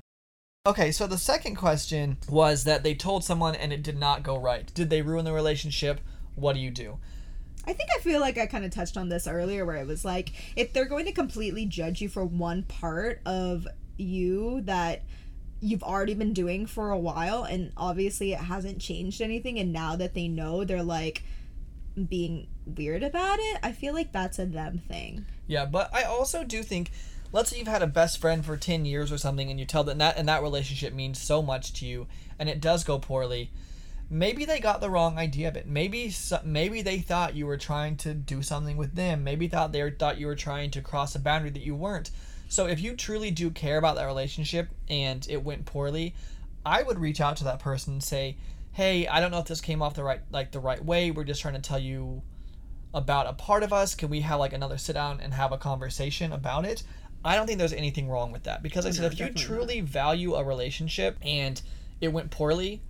Okay, 0.67 0.91
so 0.91 1.07
the 1.07 1.17
second 1.17 1.55
question 1.55 2.17
was 2.29 2.65
that 2.65 2.83
they 2.83 2.93
told 2.93 3.23
someone 3.23 3.55
and 3.55 3.73
it 3.73 3.81
did 3.81 3.97
not 3.97 4.21
go 4.21 4.37
right. 4.37 4.71
Did 4.75 4.91
they 4.91 5.01
ruin 5.01 5.25
the 5.25 5.33
relationship? 5.33 5.99
What 6.39 6.53
do 6.53 6.59
you 6.59 6.71
do? 6.71 6.97
I 7.65 7.73
think 7.73 7.89
I 7.95 7.99
feel 7.99 8.19
like 8.19 8.37
I 8.37 8.45
kind 8.45 8.65
of 8.65 8.71
touched 8.71 8.97
on 8.97 9.09
this 9.09 9.27
earlier 9.27 9.65
where 9.65 9.75
it 9.75 9.87
was 9.87 10.03
like 10.03 10.31
if 10.55 10.73
they're 10.73 10.85
going 10.85 11.05
to 11.05 11.11
completely 11.11 11.65
judge 11.65 12.01
you 12.01 12.09
for 12.09 12.25
one 12.25 12.63
part 12.63 13.21
of 13.25 13.67
you 13.97 14.61
that 14.61 15.03
you've 15.61 15.83
already 15.83 16.13
been 16.13 16.33
doing 16.33 16.65
for 16.65 16.89
a 16.89 16.97
while 16.97 17.43
and 17.43 17.71
obviously 17.75 18.31
it 18.31 18.39
hasn't 18.39 18.79
changed 18.79 19.21
anything 19.21 19.59
and 19.59 19.73
now 19.73 19.95
that 19.95 20.13
they 20.13 20.27
know 20.27 20.63
they're 20.63 20.81
like 20.81 21.21
being 22.07 22.47
weird 22.65 23.03
about 23.03 23.39
it, 23.39 23.59
I 23.61 23.71
feel 23.71 23.93
like 23.93 24.11
that's 24.11 24.39
a 24.39 24.45
them 24.45 24.81
thing. 24.87 25.25
Yeah, 25.47 25.65
but 25.65 25.93
I 25.93 26.03
also 26.03 26.43
do 26.43 26.63
think 26.63 26.91
let's 27.31 27.51
say 27.51 27.59
you've 27.59 27.67
had 27.67 27.81
a 27.81 27.87
best 27.87 28.19
friend 28.19 28.43
for 28.43 28.57
10 28.57 28.85
years 28.85 29.11
or 29.11 29.17
something 29.17 29.49
and 29.51 29.59
you 29.59 29.65
tell 29.65 29.83
them 29.83 29.99
that 29.99 30.17
and 30.17 30.27
that 30.27 30.41
relationship 30.41 30.93
means 30.93 31.21
so 31.21 31.41
much 31.41 31.73
to 31.73 31.85
you 31.85 32.07
and 32.39 32.49
it 32.49 32.61
does 32.61 32.83
go 32.83 32.97
poorly 32.97 33.51
maybe 34.09 34.45
they 34.45 34.59
got 34.59 34.81
the 34.81 34.89
wrong 34.89 35.17
idea 35.17 35.47
of 35.47 35.55
it. 35.55 35.67
Maybe 35.67 36.13
maybe 36.43 36.81
they 36.81 36.99
thought 36.99 37.35
you 37.35 37.45
were 37.45 37.57
trying 37.57 37.97
to 37.97 38.13
do 38.13 38.41
something 38.41 38.77
with 38.77 38.95
them. 38.95 39.23
Maybe 39.23 39.47
thought 39.47 39.71
they 39.71 39.89
thought 39.91 40.19
you 40.19 40.27
were 40.27 40.35
trying 40.35 40.71
to 40.71 40.81
cross 40.81 41.15
a 41.15 41.19
boundary 41.19 41.51
that 41.51 41.63
you 41.63 41.75
weren't. 41.75 42.11
So 42.47 42.65
if 42.65 42.79
you 42.81 42.95
truly 42.95 43.29
do 43.29 43.51
care 43.51 43.77
about 43.77 43.95
that 43.95 44.05
relationship 44.05 44.69
and 44.89 45.25
it 45.29 45.43
went 45.43 45.65
poorly 45.65 46.15
i 46.65 46.83
would 46.83 46.99
reach 46.99 47.21
out 47.21 47.37
to 47.37 47.43
that 47.45 47.59
person 47.59 47.93
and 47.93 48.03
say 48.03 48.35
hey 48.73 49.07
i 49.07 49.21
don't 49.21 49.31
know 49.31 49.39
if 49.39 49.47
this 49.47 49.61
came 49.61 49.81
off 49.81 49.93
the 49.93 50.03
right 50.03 50.21
like 50.31 50.51
the 50.51 50.59
right 50.59 50.83
way. 50.83 51.11
We're 51.11 51.23
just 51.23 51.41
trying 51.41 51.55
to 51.55 51.61
tell 51.61 51.79
you 51.79 52.21
about 52.93 53.27
a 53.27 53.33
part 53.33 53.63
of 53.63 53.73
us. 53.73 53.95
Can 53.95 54.09
we 54.09 54.21
have 54.21 54.39
like 54.39 54.53
another 54.53 54.77
sit 54.77 54.93
down 54.93 55.19
and 55.21 55.33
have 55.33 55.51
a 55.51 55.57
conversation 55.57 56.31
about 56.31 56.65
it? 56.65 56.83
I 57.23 57.35
don't 57.35 57.47
think 57.47 57.59
there's 57.59 57.73
anything 57.73 58.07
wrong 58.07 58.31
with 58.31 58.43
that. 58.43 58.63
Because 58.63 58.85
I 58.85 58.91
said 58.91 59.11
if 59.11 59.19
you 59.19 59.29
truly 59.29 59.81
value 59.81 60.35
a 60.35 60.43
relationship 60.43 61.17
and 61.21 61.61
it 61.99 62.07
went 62.07 62.31
poorly, 62.31 62.81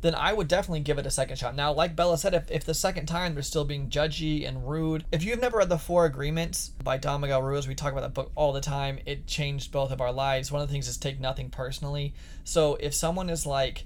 then 0.00 0.14
I 0.14 0.32
would 0.32 0.48
definitely 0.48 0.80
give 0.80 0.98
it 0.98 1.06
a 1.06 1.10
second 1.10 1.36
shot. 1.36 1.56
Now, 1.56 1.72
like 1.72 1.96
Bella 1.96 2.18
said, 2.18 2.34
if, 2.34 2.50
if 2.50 2.64
the 2.64 2.74
second 2.74 3.06
time 3.06 3.34
they're 3.34 3.42
still 3.42 3.64
being 3.64 3.90
judgy 3.90 4.46
and 4.46 4.68
rude, 4.68 5.04
if 5.10 5.24
you've 5.24 5.40
never 5.40 5.58
read 5.58 5.68
The 5.68 5.78
Four 5.78 6.04
Agreements 6.06 6.68
by 6.82 6.98
Don 6.98 7.20
Miguel 7.20 7.42
Ruiz, 7.42 7.66
we 7.66 7.74
talk 7.74 7.92
about 7.92 8.02
that 8.02 8.14
book 8.14 8.30
all 8.34 8.52
the 8.52 8.60
time. 8.60 8.98
It 9.06 9.26
changed 9.26 9.72
both 9.72 9.90
of 9.90 10.00
our 10.00 10.12
lives. 10.12 10.52
One 10.52 10.62
of 10.62 10.68
the 10.68 10.72
things 10.72 10.88
is 10.88 10.96
take 10.96 11.18
nothing 11.18 11.50
personally. 11.50 12.14
So 12.44 12.76
if 12.76 12.94
someone 12.94 13.28
is 13.28 13.44
like 13.44 13.84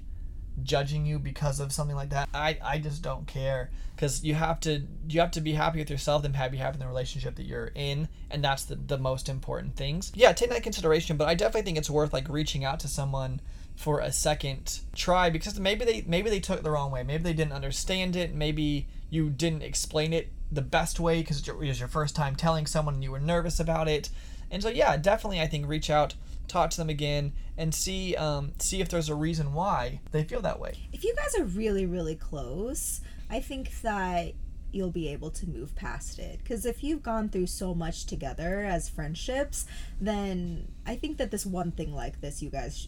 judging 0.61 1.05
you 1.05 1.17
because 1.17 1.59
of 1.59 1.71
something 1.71 1.95
like 1.95 2.11
that, 2.11 2.29
I, 2.33 2.59
I 2.63 2.77
just 2.77 3.01
don't 3.01 3.25
care 3.25 3.71
because 3.95 4.23
you 4.23 4.35
have 4.35 4.59
to 4.61 4.83
you 5.07 5.19
have 5.19 5.31
to 5.31 5.41
be 5.41 5.53
happy 5.53 5.79
with 5.79 5.89
yourself 5.89 6.25
and 6.25 6.35
happy 6.35 6.57
having 6.57 6.79
the 6.79 6.87
relationship 6.87 7.35
that 7.35 7.45
you're 7.45 7.71
in 7.75 8.07
and 8.31 8.43
that's 8.43 8.63
the, 8.63 8.75
the 8.75 8.97
most 8.97 9.29
important 9.29 9.75
things 9.75 10.11
yeah 10.15 10.31
take 10.33 10.49
that 10.49 10.63
consideration 10.63 11.15
but 11.17 11.27
i 11.27 11.35
definitely 11.35 11.61
think 11.61 11.77
it's 11.77 11.89
worth 11.89 12.11
like 12.13 12.27
reaching 12.29 12.65
out 12.65 12.79
to 12.79 12.87
someone 12.87 13.39
for 13.75 13.99
a 13.99 14.11
second 14.11 14.79
try 14.95 15.29
because 15.29 15.59
maybe 15.59 15.83
they 15.85 16.03
maybe 16.07 16.29
they 16.29 16.39
took 16.39 16.63
the 16.63 16.71
wrong 16.71 16.91
way. 16.91 17.03
Maybe 17.03 17.23
they 17.23 17.33
didn't 17.33 17.53
understand 17.53 18.15
it. 18.15 18.33
Maybe 18.33 18.87
you 19.09 19.29
didn't 19.29 19.63
explain 19.63 20.13
it 20.13 20.31
the 20.51 20.61
best 20.61 20.99
way 20.99 21.21
because 21.21 21.47
it 21.47 21.57
was 21.57 21.79
your 21.79 21.89
first 21.89 22.15
time 22.15 22.35
telling 22.35 22.65
someone 22.65 22.95
and 22.95 23.03
you 23.03 23.11
were 23.11 23.19
nervous 23.19 23.59
about 23.59 23.87
it. 23.87 24.09
And 24.51 24.61
so 24.61 24.69
yeah 24.69 24.97
definitely 24.97 25.41
i 25.41 25.47
think 25.47 25.67
reach 25.67 25.89
out 25.89 26.13
talk 26.47 26.69
to 26.69 26.77
them 26.77 26.89
again 26.89 27.33
and 27.57 27.73
see 27.73 28.15
um, 28.15 28.53
see 28.59 28.81
if 28.81 28.89
there's 28.89 29.09
a 29.09 29.15
reason 29.15 29.53
why 29.53 29.99
they 30.11 30.23
feel 30.23 30.41
that 30.41 30.59
way. 30.59 30.73
If 30.91 31.03
you 31.03 31.15
guys 31.15 31.35
are 31.39 31.45
really 31.45 31.85
really 31.85 32.15
close 32.15 33.01
I 33.29 33.39
think 33.39 33.81
that 33.81 34.33
you'll 34.71 34.91
be 34.91 35.07
able 35.09 35.29
to 35.29 35.47
move 35.47 35.75
past 35.75 36.19
it. 36.19 36.39
Because 36.39 36.65
if 36.65 36.83
you've 36.83 37.03
gone 37.03 37.29
through 37.29 37.47
so 37.47 37.73
much 37.73 38.05
together 38.05 38.63
as 38.63 38.89
friendships 38.89 39.65
then 39.99 40.67
i 40.85 40.95
think 40.95 41.17
that 41.17 41.31
this 41.31 41.45
one 41.45 41.71
thing 41.71 41.93
like 41.93 42.21
this 42.21 42.41
you 42.41 42.49
guys 42.49 42.87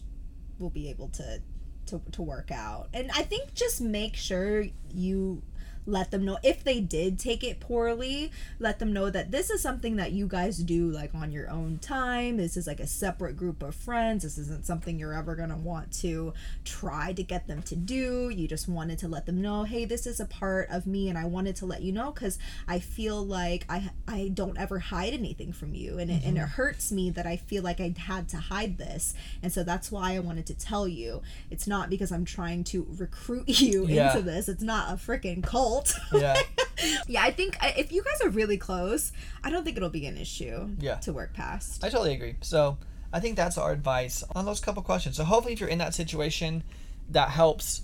will 0.58 0.70
be 0.70 0.88
able 0.90 1.08
to 1.08 1.40
to, 1.86 2.00
to 2.12 2.22
work 2.22 2.50
out. 2.50 2.88
And 2.92 3.10
i 3.14 3.22
think 3.22 3.54
just 3.54 3.80
make 3.80 4.16
sure 4.16 4.64
you 4.92 5.42
let 5.86 6.10
them 6.10 6.24
know. 6.24 6.38
If 6.42 6.64
they 6.64 6.80
did 6.80 7.18
take 7.18 7.42
it 7.42 7.60
poorly 7.60 8.30
let 8.58 8.78
them 8.78 8.92
know 8.92 9.10
that 9.10 9.30
this 9.30 9.50
is 9.50 9.60
something 9.60 9.96
that 9.96 10.12
you 10.12 10.26
guys 10.26 10.58
do 10.58 10.90
like 10.90 11.14
on 11.14 11.32
your 11.32 11.50
own 11.50 11.78
time. 11.78 12.36
This 12.36 12.56
is 12.56 12.66
like 12.66 12.80
a 12.80 12.86
separate 12.86 13.36
group 13.36 13.62
of 13.62 13.74
friends. 13.74 14.22
This 14.22 14.38
isn't 14.38 14.66
something 14.66 14.98
you're 14.98 15.14
ever 15.14 15.34
going 15.34 15.50
to 15.50 15.56
want 15.56 15.92
to 16.00 16.32
try 16.64 17.12
to 17.12 17.22
get 17.22 17.46
them 17.46 17.62
to 17.64 17.76
do. 17.76 18.30
You 18.30 18.48
just 18.48 18.68
wanted 18.68 18.98
to 19.00 19.08
let 19.08 19.26
them 19.26 19.42
know 19.42 19.64
hey 19.64 19.84
this 19.84 20.06
is 20.06 20.20
a 20.20 20.26
part 20.26 20.68
of 20.70 20.86
me 20.86 21.08
and 21.08 21.18
i 21.18 21.24
wanted 21.24 21.56
to 21.56 21.66
let 21.66 21.82
you 21.82 21.92
know 21.92 22.10
because 22.10 22.38
i 22.66 22.78
feel 22.78 23.24
like 23.24 23.64
i 23.68 23.90
i 24.08 24.30
don't 24.32 24.58
ever 24.58 24.78
hide 24.78 25.12
anything 25.12 25.52
from 25.52 25.74
you. 25.74 25.98
And, 25.98 26.10
mm-hmm. 26.10 26.20
it, 26.20 26.28
and 26.28 26.36
it 26.36 26.40
mm-hmm. 26.40 26.50
hurts 26.50 26.92
me 26.92 27.10
that 27.10 27.26
i 27.26 27.36
feel 27.36 27.62
like 27.62 27.80
i 27.80 27.94
had 27.96 28.28
to 28.30 28.36
hide 28.38 28.78
this. 28.78 29.14
And 29.42 29.52
so 29.52 29.62
that's 29.62 29.90
why 29.90 30.14
i 30.14 30.18
wanted 30.18 30.46
to 30.46 30.54
tell 30.54 30.88
you. 30.88 31.22
It's 31.50 31.66
not 31.66 31.90
because 31.90 32.12
i'm 32.12 32.24
trying 32.24 32.64
to 32.64 32.86
recruit 32.96 33.48
you 33.60 33.86
yeah. 33.86 34.10
into 34.10 34.22
this. 34.22 34.48
It's 34.48 34.62
not 34.62 34.92
a 34.92 34.96
freaking 34.96 35.42
cult 35.42 35.75
yeah. 36.12 36.40
yeah, 37.08 37.22
I 37.22 37.30
think 37.30 37.56
if 37.62 37.92
you 37.92 38.02
guys 38.02 38.20
are 38.22 38.30
really 38.30 38.56
close, 38.56 39.12
I 39.42 39.50
don't 39.50 39.64
think 39.64 39.76
it'll 39.76 39.88
be 39.88 40.06
an 40.06 40.16
issue 40.16 40.70
yeah. 40.78 40.96
to 40.96 41.12
work 41.12 41.32
past. 41.34 41.84
I 41.84 41.88
totally 41.88 42.14
agree. 42.14 42.36
So 42.40 42.78
I 43.12 43.20
think 43.20 43.36
that's 43.36 43.58
our 43.58 43.72
advice 43.72 44.24
on 44.34 44.44
those 44.44 44.60
couple 44.60 44.82
questions. 44.82 45.16
So 45.16 45.24
hopefully 45.24 45.54
if 45.54 45.60
you're 45.60 45.68
in 45.68 45.78
that 45.78 45.94
situation, 45.94 46.62
that 47.10 47.30
helps 47.30 47.82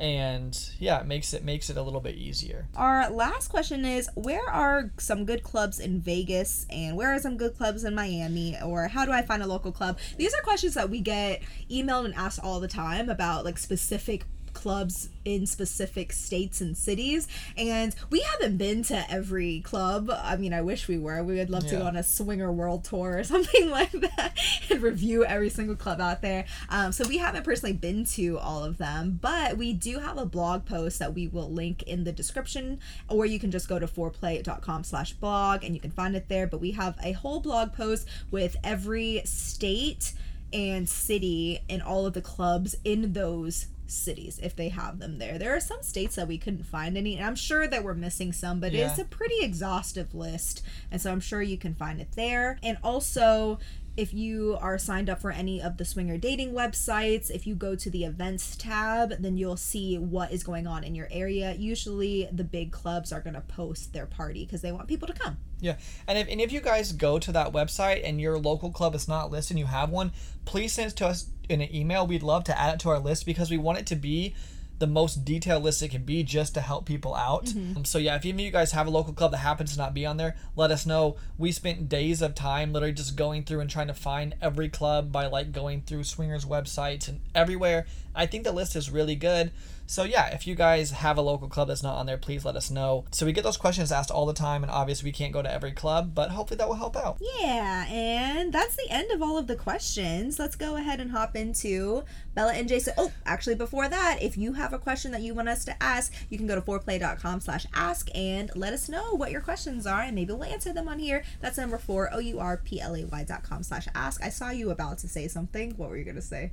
and 0.00 0.70
yeah 0.80 1.00
it 1.00 1.06
makes 1.06 1.32
it 1.32 1.44
makes 1.44 1.70
it 1.70 1.76
a 1.76 1.82
little 1.82 2.00
bit 2.00 2.16
easier 2.16 2.66
our 2.74 3.08
last 3.10 3.48
question 3.48 3.84
is 3.84 4.10
where 4.14 4.48
are 4.50 4.90
some 4.98 5.24
good 5.24 5.44
clubs 5.44 5.78
in 5.78 6.00
vegas 6.00 6.66
and 6.68 6.96
where 6.96 7.14
are 7.14 7.18
some 7.20 7.36
good 7.36 7.56
clubs 7.56 7.84
in 7.84 7.94
miami 7.94 8.56
or 8.64 8.88
how 8.88 9.04
do 9.04 9.12
i 9.12 9.22
find 9.22 9.40
a 9.42 9.46
local 9.46 9.70
club 9.70 9.96
these 10.16 10.34
are 10.34 10.42
questions 10.42 10.74
that 10.74 10.90
we 10.90 11.00
get 11.00 11.40
emailed 11.70 12.04
and 12.04 12.14
asked 12.14 12.40
all 12.42 12.58
the 12.58 12.66
time 12.66 13.08
about 13.08 13.44
like 13.44 13.56
specific 13.56 14.24
clubs 14.54 15.08
in 15.24 15.46
specific 15.46 16.12
states 16.12 16.60
and 16.60 16.76
cities 16.76 17.26
and 17.56 17.94
we 18.10 18.20
haven't 18.20 18.56
been 18.56 18.82
to 18.82 19.10
every 19.10 19.60
club. 19.60 20.10
I 20.10 20.36
mean 20.36 20.52
i 20.52 20.62
wish 20.62 20.88
we 20.88 20.98
were. 20.98 21.22
We 21.22 21.36
would 21.36 21.50
love 21.50 21.64
yeah. 21.64 21.70
to 21.70 21.76
go 21.76 21.82
on 21.84 21.96
a 21.96 22.02
swinger 22.02 22.52
world 22.52 22.84
tour 22.84 23.18
or 23.18 23.24
something 23.34 23.70
like 23.70 23.92
that 23.92 24.38
and 24.70 24.82
review 24.82 25.24
every 25.24 25.50
single 25.50 25.76
club 25.76 26.00
out 26.00 26.22
there. 26.22 26.44
Um, 26.68 26.92
so 26.92 27.06
we 27.06 27.18
haven't 27.18 27.44
personally 27.44 27.74
been 27.74 28.04
to 28.06 28.38
all 28.38 28.64
of 28.64 28.78
them 28.78 29.18
but 29.20 29.56
we 29.56 29.72
do 29.72 29.98
have 29.98 30.18
a 30.18 30.26
blog 30.26 30.64
post 30.64 30.98
that 30.98 31.14
we 31.14 31.28
will 31.28 31.50
link 31.50 31.82
in 31.82 32.04
the 32.04 32.12
description 32.12 32.78
or 33.08 33.26
you 33.26 33.38
can 33.38 33.50
just 33.50 33.68
go 33.68 33.78
to 33.78 33.86
foreplay.com 33.86 34.84
slash 34.84 35.12
blog 35.14 35.64
and 35.64 35.74
you 35.74 35.80
can 35.80 35.90
find 35.90 36.14
it 36.16 36.28
there. 36.28 36.46
But 36.46 36.60
we 36.60 36.72
have 36.72 36.96
a 37.02 37.12
whole 37.12 37.40
blog 37.40 37.72
post 37.72 38.06
with 38.30 38.56
every 38.62 39.22
state 39.24 40.12
and 40.52 40.88
city 40.88 41.60
and 41.68 41.82
all 41.82 42.06
of 42.06 42.14
the 42.14 42.22
clubs 42.22 42.76
in 42.84 43.12
those 43.12 43.66
cities 43.86 44.38
if 44.42 44.56
they 44.56 44.68
have 44.70 44.98
them 44.98 45.18
there. 45.18 45.38
There 45.38 45.54
are 45.54 45.60
some 45.60 45.82
states 45.82 46.16
that 46.16 46.28
we 46.28 46.38
couldn't 46.38 46.64
find 46.64 46.96
any, 46.96 47.16
and 47.16 47.24
I'm 47.24 47.36
sure 47.36 47.66
that 47.66 47.84
we're 47.84 47.94
missing 47.94 48.32
some, 48.32 48.60
but 48.60 48.72
yeah. 48.72 48.88
it's 48.88 48.98
a 48.98 49.04
pretty 49.04 49.40
exhaustive 49.40 50.14
list, 50.14 50.62
and 50.90 51.00
so 51.00 51.12
I'm 51.12 51.20
sure 51.20 51.42
you 51.42 51.58
can 51.58 51.74
find 51.74 52.00
it 52.00 52.12
there. 52.16 52.58
And 52.62 52.78
also, 52.82 53.58
if 53.96 54.12
you 54.12 54.58
are 54.60 54.78
signed 54.78 55.08
up 55.08 55.20
for 55.20 55.30
any 55.30 55.62
of 55.62 55.76
the 55.76 55.84
swinger 55.84 56.18
dating 56.18 56.52
websites, 56.52 57.30
if 57.30 57.46
you 57.46 57.54
go 57.54 57.76
to 57.76 57.90
the 57.90 58.04
events 58.04 58.56
tab, 58.56 59.10
then 59.20 59.36
you'll 59.36 59.56
see 59.56 59.96
what 59.96 60.32
is 60.32 60.42
going 60.42 60.66
on 60.66 60.82
in 60.82 60.94
your 60.94 61.08
area. 61.10 61.54
Usually, 61.54 62.28
the 62.32 62.44
big 62.44 62.72
clubs 62.72 63.12
are 63.12 63.20
going 63.20 63.34
to 63.34 63.40
post 63.40 63.92
their 63.92 64.06
party 64.06 64.44
because 64.44 64.62
they 64.62 64.72
want 64.72 64.88
people 64.88 65.06
to 65.06 65.14
come. 65.14 65.38
Yeah, 65.60 65.76
and 66.06 66.18
if, 66.18 66.28
any 66.28 66.42
of 66.42 66.52
you 66.52 66.60
guys 66.60 66.92
go 66.92 67.18
to 67.18 67.32
that 67.32 67.52
website 67.52 68.02
and 68.04 68.20
your 68.20 68.38
local 68.38 68.70
club 68.70 68.94
is 68.94 69.06
not 69.06 69.30
listed 69.30 69.52
and 69.52 69.60
you 69.60 69.66
have 69.66 69.90
one, 69.90 70.12
please 70.44 70.72
send 70.72 70.90
it 70.92 70.96
to 70.96 71.06
us 71.06 71.30
in 71.48 71.60
an 71.60 71.74
email. 71.74 72.06
We'd 72.06 72.22
love 72.22 72.44
to 72.44 72.58
add 72.58 72.74
it 72.74 72.80
to 72.80 72.90
our 72.90 72.98
list 72.98 73.24
because 73.24 73.50
we 73.50 73.58
want 73.58 73.78
it 73.78 73.86
to 73.86 73.96
be 73.96 74.34
the 74.78 74.86
most 74.86 75.24
detailed 75.24 75.62
list 75.62 75.82
it 75.82 75.90
can 75.90 76.02
be 76.02 76.22
just 76.22 76.54
to 76.54 76.60
help 76.60 76.84
people 76.84 77.14
out. 77.14 77.46
Mm-hmm. 77.46 77.78
Um, 77.78 77.84
so 77.84 77.98
yeah, 77.98 78.16
if 78.16 78.24
any 78.24 78.32
of 78.32 78.40
you 78.40 78.50
guys 78.50 78.72
have 78.72 78.86
a 78.86 78.90
local 78.90 79.12
club 79.12 79.30
that 79.30 79.38
happens 79.38 79.72
to 79.72 79.78
not 79.78 79.94
be 79.94 80.04
on 80.04 80.16
there, 80.16 80.36
let 80.56 80.70
us 80.70 80.84
know. 80.84 81.16
We 81.38 81.52
spent 81.52 81.88
days 81.88 82.22
of 82.22 82.34
time 82.34 82.72
literally 82.72 82.94
just 82.94 83.16
going 83.16 83.44
through 83.44 83.60
and 83.60 83.70
trying 83.70 83.86
to 83.86 83.94
find 83.94 84.34
every 84.42 84.68
club 84.68 85.12
by 85.12 85.26
like 85.26 85.52
going 85.52 85.82
through 85.82 86.04
swingers 86.04 86.44
websites 86.44 87.08
and 87.08 87.20
everywhere. 87.34 87.86
I 88.14 88.26
think 88.26 88.44
the 88.44 88.52
list 88.52 88.76
is 88.76 88.90
really 88.90 89.16
good. 89.16 89.52
So 89.86 90.04
yeah, 90.04 90.28
if 90.34 90.46
you 90.46 90.54
guys 90.54 90.90
have 90.92 91.18
a 91.18 91.20
local 91.20 91.48
club 91.48 91.68
that's 91.68 91.82
not 91.82 91.96
on 91.96 92.06
there, 92.06 92.16
please 92.16 92.44
let 92.44 92.56
us 92.56 92.70
know. 92.70 93.04
So 93.10 93.26
we 93.26 93.32
get 93.32 93.44
those 93.44 93.58
questions 93.58 93.92
asked 93.92 94.10
all 94.10 94.24
the 94.24 94.32
time, 94.32 94.62
and 94.62 94.72
obviously 94.72 95.08
we 95.08 95.12
can't 95.12 95.32
go 95.32 95.42
to 95.42 95.52
every 95.52 95.72
club, 95.72 96.14
but 96.14 96.30
hopefully 96.30 96.56
that 96.56 96.68
will 96.68 96.74
help 96.76 96.96
out. 96.96 97.18
Yeah, 97.20 97.86
and 97.88 98.52
that's 98.52 98.76
the 98.76 98.90
end 98.90 99.10
of 99.10 99.22
all 99.22 99.36
of 99.36 99.46
the 99.46 99.56
questions. 99.56 100.38
Let's 100.38 100.56
go 100.56 100.76
ahead 100.76 101.00
and 101.00 101.10
hop 101.10 101.36
into 101.36 102.02
Bella 102.34 102.54
and 102.54 102.66
Jason. 102.66 102.94
Oh, 102.96 103.12
actually, 103.26 103.56
before 103.56 103.88
that, 103.88 104.22
if 104.22 104.38
you 104.38 104.54
have 104.54 104.72
a 104.72 104.78
question 104.78 105.12
that 105.12 105.20
you 105.20 105.34
want 105.34 105.48
us 105.48 105.64
to 105.66 105.82
ask, 105.82 106.14
you 106.30 106.38
can 106.38 106.46
go 106.46 106.54
to 106.54 106.62
foreplay.com 106.62 107.40
slash 107.40 107.66
ask 107.74 108.08
and 108.14 108.50
let 108.56 108.72
us 108.72 108.88
know 108.88 109.14
what 109.14 109.30
your 109.30 109.42
questions 109.42 109.86
are, 109.86 110.00
and 110.00 110.14
maybe 110.14 110.32
we'll 110.32 110.44
answer 110.44 110.72
them 110.72 110.88
on 110.88 110.98
here. 110.98 111.22
That's 111.40 111.58
number 111.58 111.78
four, 111.78 112.12
O-U-R-P-L-A-Y 112.12 113.24
dot 113.24 113.42
com 113.42 113.62
slash 113.62 113.86
ask. 113.94 114.24
I 114.24 114.30
saw 114.30 114.50
you 114.50 114.70
about 114.70 114.98
to 114.98 115.08
say 115.08 115.28
something. 115.28 115.72
What 115.76 115.90
were 115.90 115.98
you 115.98 116.04
going 116.04 116.16
to 116.16 116.22
say? 116.22 116.52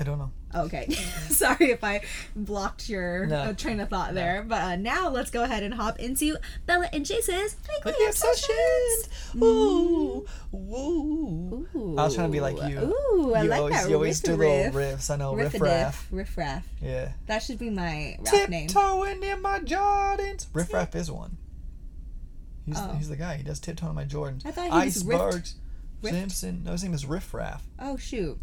I 0.00 0.04
don't 0.04 0.18
know. 0.18 0.30
Okay. 0.54 0.90
Sorry 1.28 1.70
if 1.70 1.84
I 1.84 2.00
blocked 2.34 2.88
your 2.88 3.26
No. 3.26 3.36
uh, 3.36 3.52
train 3.52 3.78
of 3.80 3.90
thought 3.90 4.14
there. 4.14 4.42
But 4.48 4.62
uh, 4.62 4.76
now 4.76 5.10
let's 5.10 5.30
go 5.30 5.42
ahead 5.44 5.62
and 5.62 5.74
hop 5.74 5.98
into 6.00 6.36
Bella 6.66 6.88
and 6.92 7.04
Jason's 7.04 7.54
weekly 7.84 8.06
obsessions. 8.06 9.08
Ooh, 9.36 10.26
ooh. 10.54 11.68
Ooh. 11.76 11.94
I 11.98 12.04
was 12.04 12.14
trying 12.14 12.28
to 12.28 12.32
be 12.32 12.40
like 12.40 12.56
you. 12.70 12.78
Ooh, 12.80 13.34
I 13.34 13.42
you 13.42 13.48
like 13.50 13.58
always, 13.60 13.74
that. 13.74 13.88
You 13.90 13.94
always 13.96 14.20
do 14.20 14.36
riff, 14.36 14.74
little 14.74 14.80
riffs. 14.96 15.10
I 15.10 15.16
know, 15.16 15.34
riff 15.34 15.52
riff, 15.52 15.62
raff. 15.62 16.08
riff, 16.10 16.36
raff. 16.36 16.66
Yeah. 16.80 17.12
That 17.26 17.42
should 17.42 17.58
be 17.58 17.70
my 17.70 18.16
rap 18.20 18.48
name. 18.48 18.68
Tiptoeing 18.68 19.22
in 19.22 19.42
my 19.42 19.60
Jordans. 19.60 20.46
Riff 20.52 20.72
Raff 20.72 20.94
is 20.96 21.10
one. 21.10 21.36
He's, 22.66 22.76
Oh. 22.78 22.94
he's 22.96 23.08
the 23.08 23.16
guy. 23.16 23.36
He 23.36 23.42
does 23.42 23.60
tiptoe 23.60 23.88
in 23.90 23.94
my 23.94 24.04
Jordans. 24.04 24.46
I 24.46 24.50
thought 24.50 24.70
he 24.70 24.86
was 24.86 24.96
Icebergs. 24.96 25.54
Simpson. 26.02 26.64
No, 26.64 26.72
his 26.72 26.82
name 26.82 26.94
is 26.94 27.04
Riff 27.04 27.34
Raff. 27.34 27.62
Oh 27.78 27.96
shoot, 27.98 28.38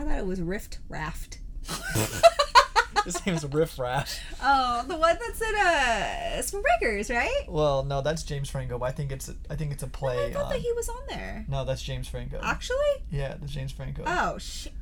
I 0.00 0.04
thought 0.04 0.18
it 0.18 0.26
was 0.26 0.40
Rift 0.40 0.78
Raft. 0.88 1.40
His 3.04 3.24
name 3.26 3.34
is 3.34 3.44
Riff 3.46 3.78
Raff. 3.78 4.18
Oh, 4.42 4.84
the 4.86 4.96
one 4.96 5.16
that's 5.20 5.40
in 5.40 5.54
uh 5.56 6.42
Spring 6.42 6.62
Breakers, 6.80 7.10
right? 7.10 7.44
Well, 7.48 7.82
no, 7.82 8.00
that's 8.02 8.22
James 8.22 8.48
Franco, 8.50 8.78
but 8.78 8.86
I 8.86 8.92
think 8.92 9.12
it's 9.12 9.28
a, 9.28 9.34
I 9.50 9.56
think 9.56 9.72
it's 9.72 9.82
a 9.82 9.86
I 9.86 9.90
play 9.90 10.26
I 10.26 10.32
thought 10.32 10.44
on. 10.46 10.52
that 10.52 10.58
he 10.60 10.72
was 10.72 10.88
on 10.88 11.00
there. 11.08 11.44
No, 11.48 11.64
that's 11.64 11.82
James 11.82 12.08
Franco. 12.08 12.40
Actually, 12.42 12.76
Yeah, 13.10 13.36
that's 13.40 13.52
James 13.52 13.72
Franco. 13.72 14.04
oh 14.06 14.38
shit. 14.38 14.72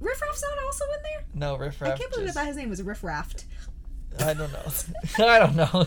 Riff 0.00 0.20
Raft's 0.20 0.42
not 0.42 0.64
also 0.64 0.84
in 0.96 1.02
there. 1.02 1.24
no, 1.34 1.56
Riff 1.56 1.80
Raft. 1.80 1.94
I 1.94 1.98
can't 1.98 2.10
believe 2.12 2.26
just- 2.26 2.36
I 2.36 2.40
thought 2.42 2.48
his 2.48 2.56
name 2.56 2.70
was 2.70 2.82
Riff 2.82 3.02
Raft. 3.04 3.44
I 4.20 4.34
don't 4.34 4.52
know. 4.52 4.72
I 5.26 5.38
don't 5.38 5.56
know. 5.56 5.86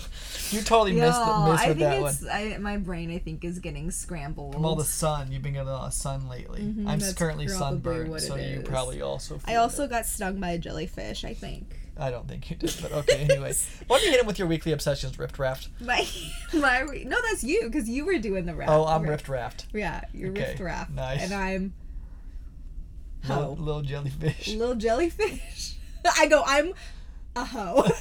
You 0.51 0.61
totally 0.61 0.93
missed, 0.93 1.19
the, 1.19 1.49
missed 1.49 1.63
I 1.63 1.67
with 1.69 1.77
think 1.77 1.79
that 1.79 2.01
one. 2.01 2.15
I, 2.31 2.57
my 2.59 2.77
brain. 2.77 3.11
I 3.11 3.19
think 3.19 3.43
is 3.43 3.59
getting 3.59 3.91
scrambled. 3.91 4.53
From 4.53 4.65
all 4.65 4.75
the 4.75 4.83
sun, 4.83 5.31
you've 5.31 5.41
been 5.41 5.53
getting 5.53 5.67
a 5.67 5.71
lot 5.73 5.87
of 5.87 5.93
sun 5.93 6.27
lately. 6.27 6.61
Mhm, 6.61 6.87
I'm 6.87 6.99
currently 7.15 7.47
sunburned, 7.47 8.21
so 8.21 8.35
it 8.35 8.49
you 8.49 8.59
is. 8.61 8.67
probably 8.67 9.01
also. 9.01 9.39
I 9.45 9.55
also 9.55 9.83
it. 9.83 9.89
got 9.89 10.05
stung 10.05 10.39
by 10.39 10.51
a 10.51 10.57
jellyfish. 10.57 11.23
I 11.23 11.33
think. 11.33 11.75
I 11.97 12.09
don't 12.09 12.27
think 12.27 12.49
you 12.49 12.57
did, 12.57 12.75
but 12.81 12.91
okay. 12.91 13.21
Anyway, 13.29 13.53
why 13.87 13.97
don't 13.97 14.05
you 14.05 14.11
hit 14.11 14.19
him 14.19 14.27
with 14.27 14.37
your 14.37 14.47
weekly 14.49 14.73
obsessions, 14.73 15.17
Rift 15.17 15.39
Raft? 15.39 15.69
My 15.79 16.05
my 16.53 16.81
no, 17.05 17.17
that's 17.29 17.43
you 17.43 17.63
because 17.65 17.87
you 17.89 18.05
were 18.05 18.17
doing 18.19 18.45
the 18.45 18.53
raft. 18.55 18.71
Oh, 18.71 18.85
I'm 18.85 19.03
Ri- 19.03 19.09
Rift 19.11 19.29
Raft. 19.29 19.67
Yeah, 19.73 20.01
you're 20.13 20.31
Okay, 20.31 20.49
Rift 20.49 20.59
Raft. 20.59 20.91
nice. 20.91 21.21
And 21.23 21.33
I'm 21.33 21.73
Little, 23.27 23.55
little 23.55 23.81
jellyfish. 23.81 24.49
Little 24.53 24.75
jellyfish. 24.75 25.75
I 26.17 26.27
go, 26.27 26.43
I'm 26.45 26.73
a 27.35 27.45
hoe. 27.45 27.85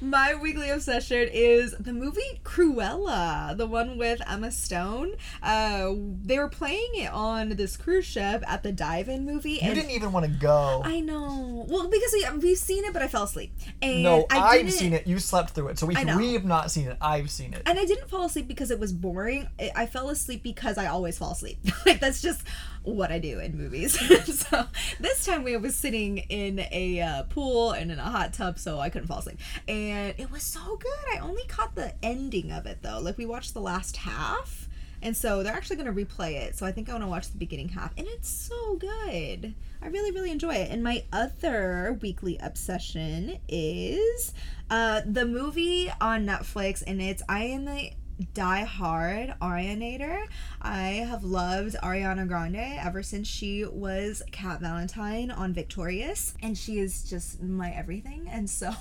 My 0.00 0.34
weekly 0.34 0.70
obsession 0.70 1.28
is 1.32 1.72
the 1.78 1.92
movie 1.92 2.40
Cruella, 2.42 3.56
the 3.56 3.66
one 3.66 3.98
with 3.98 4.20
Emma 4.28 4.50
Stone. 4.50 5.14
Uh, 5.42 5.92
they 6.24 6.38
were 6.38 6.48
playing 6.48 6.90
it 6.94 7.12
on 7.12 7.50
this 7.50 7.76
cruise 7.76 8.04
ship 8.04 8.42
at 8.46 8.62
the 8.62 8.72
dive-in 8.72 9.24
movie. 9.24 9.60
You 9.62 9.74
didn't 9.74 9.90
even 9.90 10.10
want 10.12 10.26
to 10.26 10.32
go. 10.32 10.82
I 10.84 11.00
know. 11.00 11.66
Well, 11.68 11.88
because 11.88 12.12
we, 12.12 12.38
we've 12.38 12.58
seen 12.58 12.84
it, 12.84 12.92
but 12.92 13.02
I 13.02 13.08
fell 13.08 13.24
asleep. 13.24 13.52
And 13.80 14.02
no, 14.02 14.26
I 14.30 14.58
I've 14.58 14.72
seen 14.72 14.92
it. 14.92 15.06
You 15.06 15.18
slept 15.18 15.50
through 15.50 15.68
it, 15.68 15.78
so 15.78 15.86
we 15.86 15.94
we 16.16 16.32
have 16.32 16.44
not 16.44 16.70
seen 16.70 16.88
it. 16.88 16.96
I've 17.00 17.30
seen 17.30 17.54
it. 17.54 17.62
and 17.66 17.78
I 17.78 17.84
didn't 17.84 18.08
fall 18.08 18.24
asleep 18.24 18.48
because 18.48 18.70
it 18.70 18.80
was 18.80 18.92
boring. 18.92 19.48
I 19.76 19.86
fell 19.86 20.08
asleep 20.08 20.42
because 20.42 20.78
I 20.78 20.86
always 20.86 21.18
fall 21.18 21.32
asleep. 21.32 21.58
like 21.86 22.00
that's 22.00 22.20
just 22.20 22.42
what 22.82 23.12
I 23.12 23.18
do 23.18 23.38
in 23.38 23.56
movies. 23.56 23.98
so 24.48 24.66
this 24.98 25.24
time 25.24 25.44
we 25.44 25.56
was 25.56 25.74
sitting 25.74 26.18
in 26.18 26.60
a 26.70 27.00
uh, 27.00 27.22
pool 27.24 27.72
and 27.72 27.90
in 27.90 27.98
a 27.98 28.04
hot 28.04 28.32
tub, 28.32 28.58
so 28.58 28.78
I 28.78 28.88
couldn't 28.88 29.08
fall 29.08 29.18
asleep. 29.18 29.38
And 29.68 30.14
it 30.18 30.30
was 30.30 30.42
so 30.42 30.76
good. 30.76 31.14
I 31.14 31.18
only 31.18 31.44
caught 31.44 31.74
the 31.74 31.94
ending 32.02 32.50
of 32.50 32.66
it 32.66 32.78
though. 32.82 33.00
Like 33.00 33.18
we 33.18 33.26
watched 33.26 33.54
the 33.54 33.60
last 33.60 33.98
half. 33.98 34.68
And 35.02 35.16
so 35.16 35.42
they're 35.42 35.54
actually 35.54 35.76
going 35.76 35.94
to 35.94 36.04
replay 36.04 36.34
it. 36.34 36.58
So 36.58 36.66
I 36.66 36.72
think 36.72 36.90
I 36.90 36.92
want 36.92 37.04
to 37.04 37.08
watch 37.08 37.30
the 37.30 37.38
beginning 37.38 37.70
half. 37.70 37.92
And 37.96 38.06
it's 38.06 38.28
so 38.28 38.76
good. 38.76 39.54
I 39.82 39.86
really, 39.86 40.10
really 40.10 40.30
enjoy 40.30 40.54
it. 40.54 40.70
And 40.70 40.82
my 40.84 41.04
other 41.10 41.98
weekly 42.02 42.36
obsession 42.38 43.38
is 43.48 44.34
uh, 44.68 45.00
the 45.06 45.24
movie 45.24 45.90
on 46.00 46.26
Netflix, 46.26 46.82
and 46.86 47.00
it's 47.00 47.22
I 47.28 47.44
am 47.44 47.64
the 47.64 47.92
Die 48.34 48.64
Hard 48.64 49.34
Arianator. 49.40 50.26
I 50.60 51.06
have 51.08 51.24
loved 51.24 51.74
Ariana 51.82 52.28
Grande 52.28 52.78
ever 52.78 53.02
since 53.02 53.26
she 53.26 53.64
was 53.64 54.22
Cat 54.30 54.60
Valentine 54.60 55.30
on 55.30 55.54
Victorious, 55.54 56.34
and 56.42 56.56
she 56.56 56.78
is 56.78 57.08
just 57.08 57.42
my 57.42 57.70
everything. 57.70 58.28
And 58.30 58.50
so, 58.50 58.68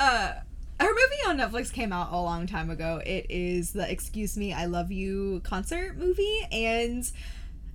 uh, 0.00 0.32
her 0.80 0.88
movie 0.88 1.22
on 1.26 1.38
Netflix 1.38 1.72
came 1.72 1.92
out 1.92 2.12
a 2.12 2.20
long 2.20 2.46
time 2.46 2.68
ago. 2.68 3.00
It 3.06 3.26
is 3.30 3.72
the 3.72 3.90
Excuse 3.90 4.36
Me, 4.36 4.52
I 4.52 4.66
Love 4.66 4.92
You 4.92 5.40
concert 5.44 5.96
movie, 5.96 6.46
and 6.52 7.10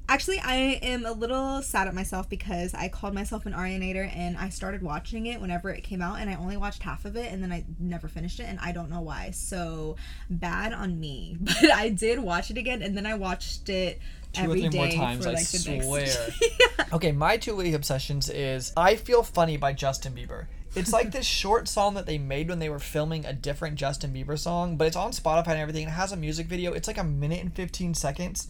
Actually, 0.10 0.40
I 0.40 0.56
am 0.82 1.06
a 1.06 1.12
little 1.12 1.62
sad 1.62 1.88
at 1.88 1.94
myself 1.94 2.28
because 2.28 2.74
I 2.74 2.90
called 2.90 3.14
myself 3.14 3.46
an 3.46 3.54
Arianator 3.54 4.12
and 4.16 4.36
I 4.38 4.50
started 4.50 4.82
watching 4.82 5.28
it 5.28 5.40
whenever 5.40 5.70
it 5.70 5.84
came 5.84 6.02
out 6.02 6.20
and 6.20 6.28
I 6.28 6.34
only 6.34 6.58
watched 6.58 6.82
half 6.82 7.06
of 7.06 7.16
it 7.16 7.32
and 7.32 7.44
then 7.44 7.52
I 7.52 7.64
never 7.78 8.08
finished 8.08 8.40
it 8.40 8.48
and 8.50 8.58
I 8.60 8.72
don't 8.72 8.90
know 8.90 9.02
why. 9.02 9.30
So 9.30 9.98
bad 10.28 10.74
on 10.74 11.00
me. 11.00 11.38
But 11.62 11.72
I 11.72 11.90
did 11.90 12.18
watch 12.18 12.50
it 12.50 12.58
again 12.58 12.82
and 12.82 12.98
then 12.98 13.06
I 13.06 13.14
watched 13.14 13.70
it 13.70 14.00
Two 14.34 14.42
or 14.42 14.44
every 14.46 14.70
three 14.70 14.80
more 14.80 14.88
times, 14.90 15.26
for 15.26 15.30
I 15.30 15.34
like 15.34 15.46
swear. 15.46 16.08
yeah. 16.42 16.86
Okay, 16.94 17.12
my 17.12 17.38
two 17.38 17.56
weekly 17.56 17.76
obsessions 17.76 18.30
is 18.30 18.74
I 18.76 18.96
Feel 18.96 19.22
Funny 19.22 19.58
by 19.58 19.74
Justin 19.74 20.14
Bieber. 20.14 20.48
It's 20.76 20.94
like 20.94 21.12
this 21.12 21.26
short 21.26 21.68
song 21.68 21.96
that 21.96 22.06
they 22.06 22.18
made 22.18 22.50
when 22.50 22.60
they 22.60 22.70
were 22.70 22.80
filming 22.80 23.26
a 23.26 23.34
different 23.34 23.76
Justin 23.76 24.14
Bieber 24.14 24.38
song, 24.38 24.78
but 24.78 24.88
it's 24.88 24.96
on 24.96 25.12
Spotify 25.12 25.50
and 25.50 25.60
everything. 25.60 25.88
It 25.88 25.92
has 25.92 26.12
a 26.12 26.18
music 26.18 26.48
video. 26.48 26.74
It's 26.74 26.88
like 26.88 26.98
a 26.98 27.04
minute 27.04 27.42
and 27.42 27.54
15 27.54 27.94
seconds, 27.96 28.50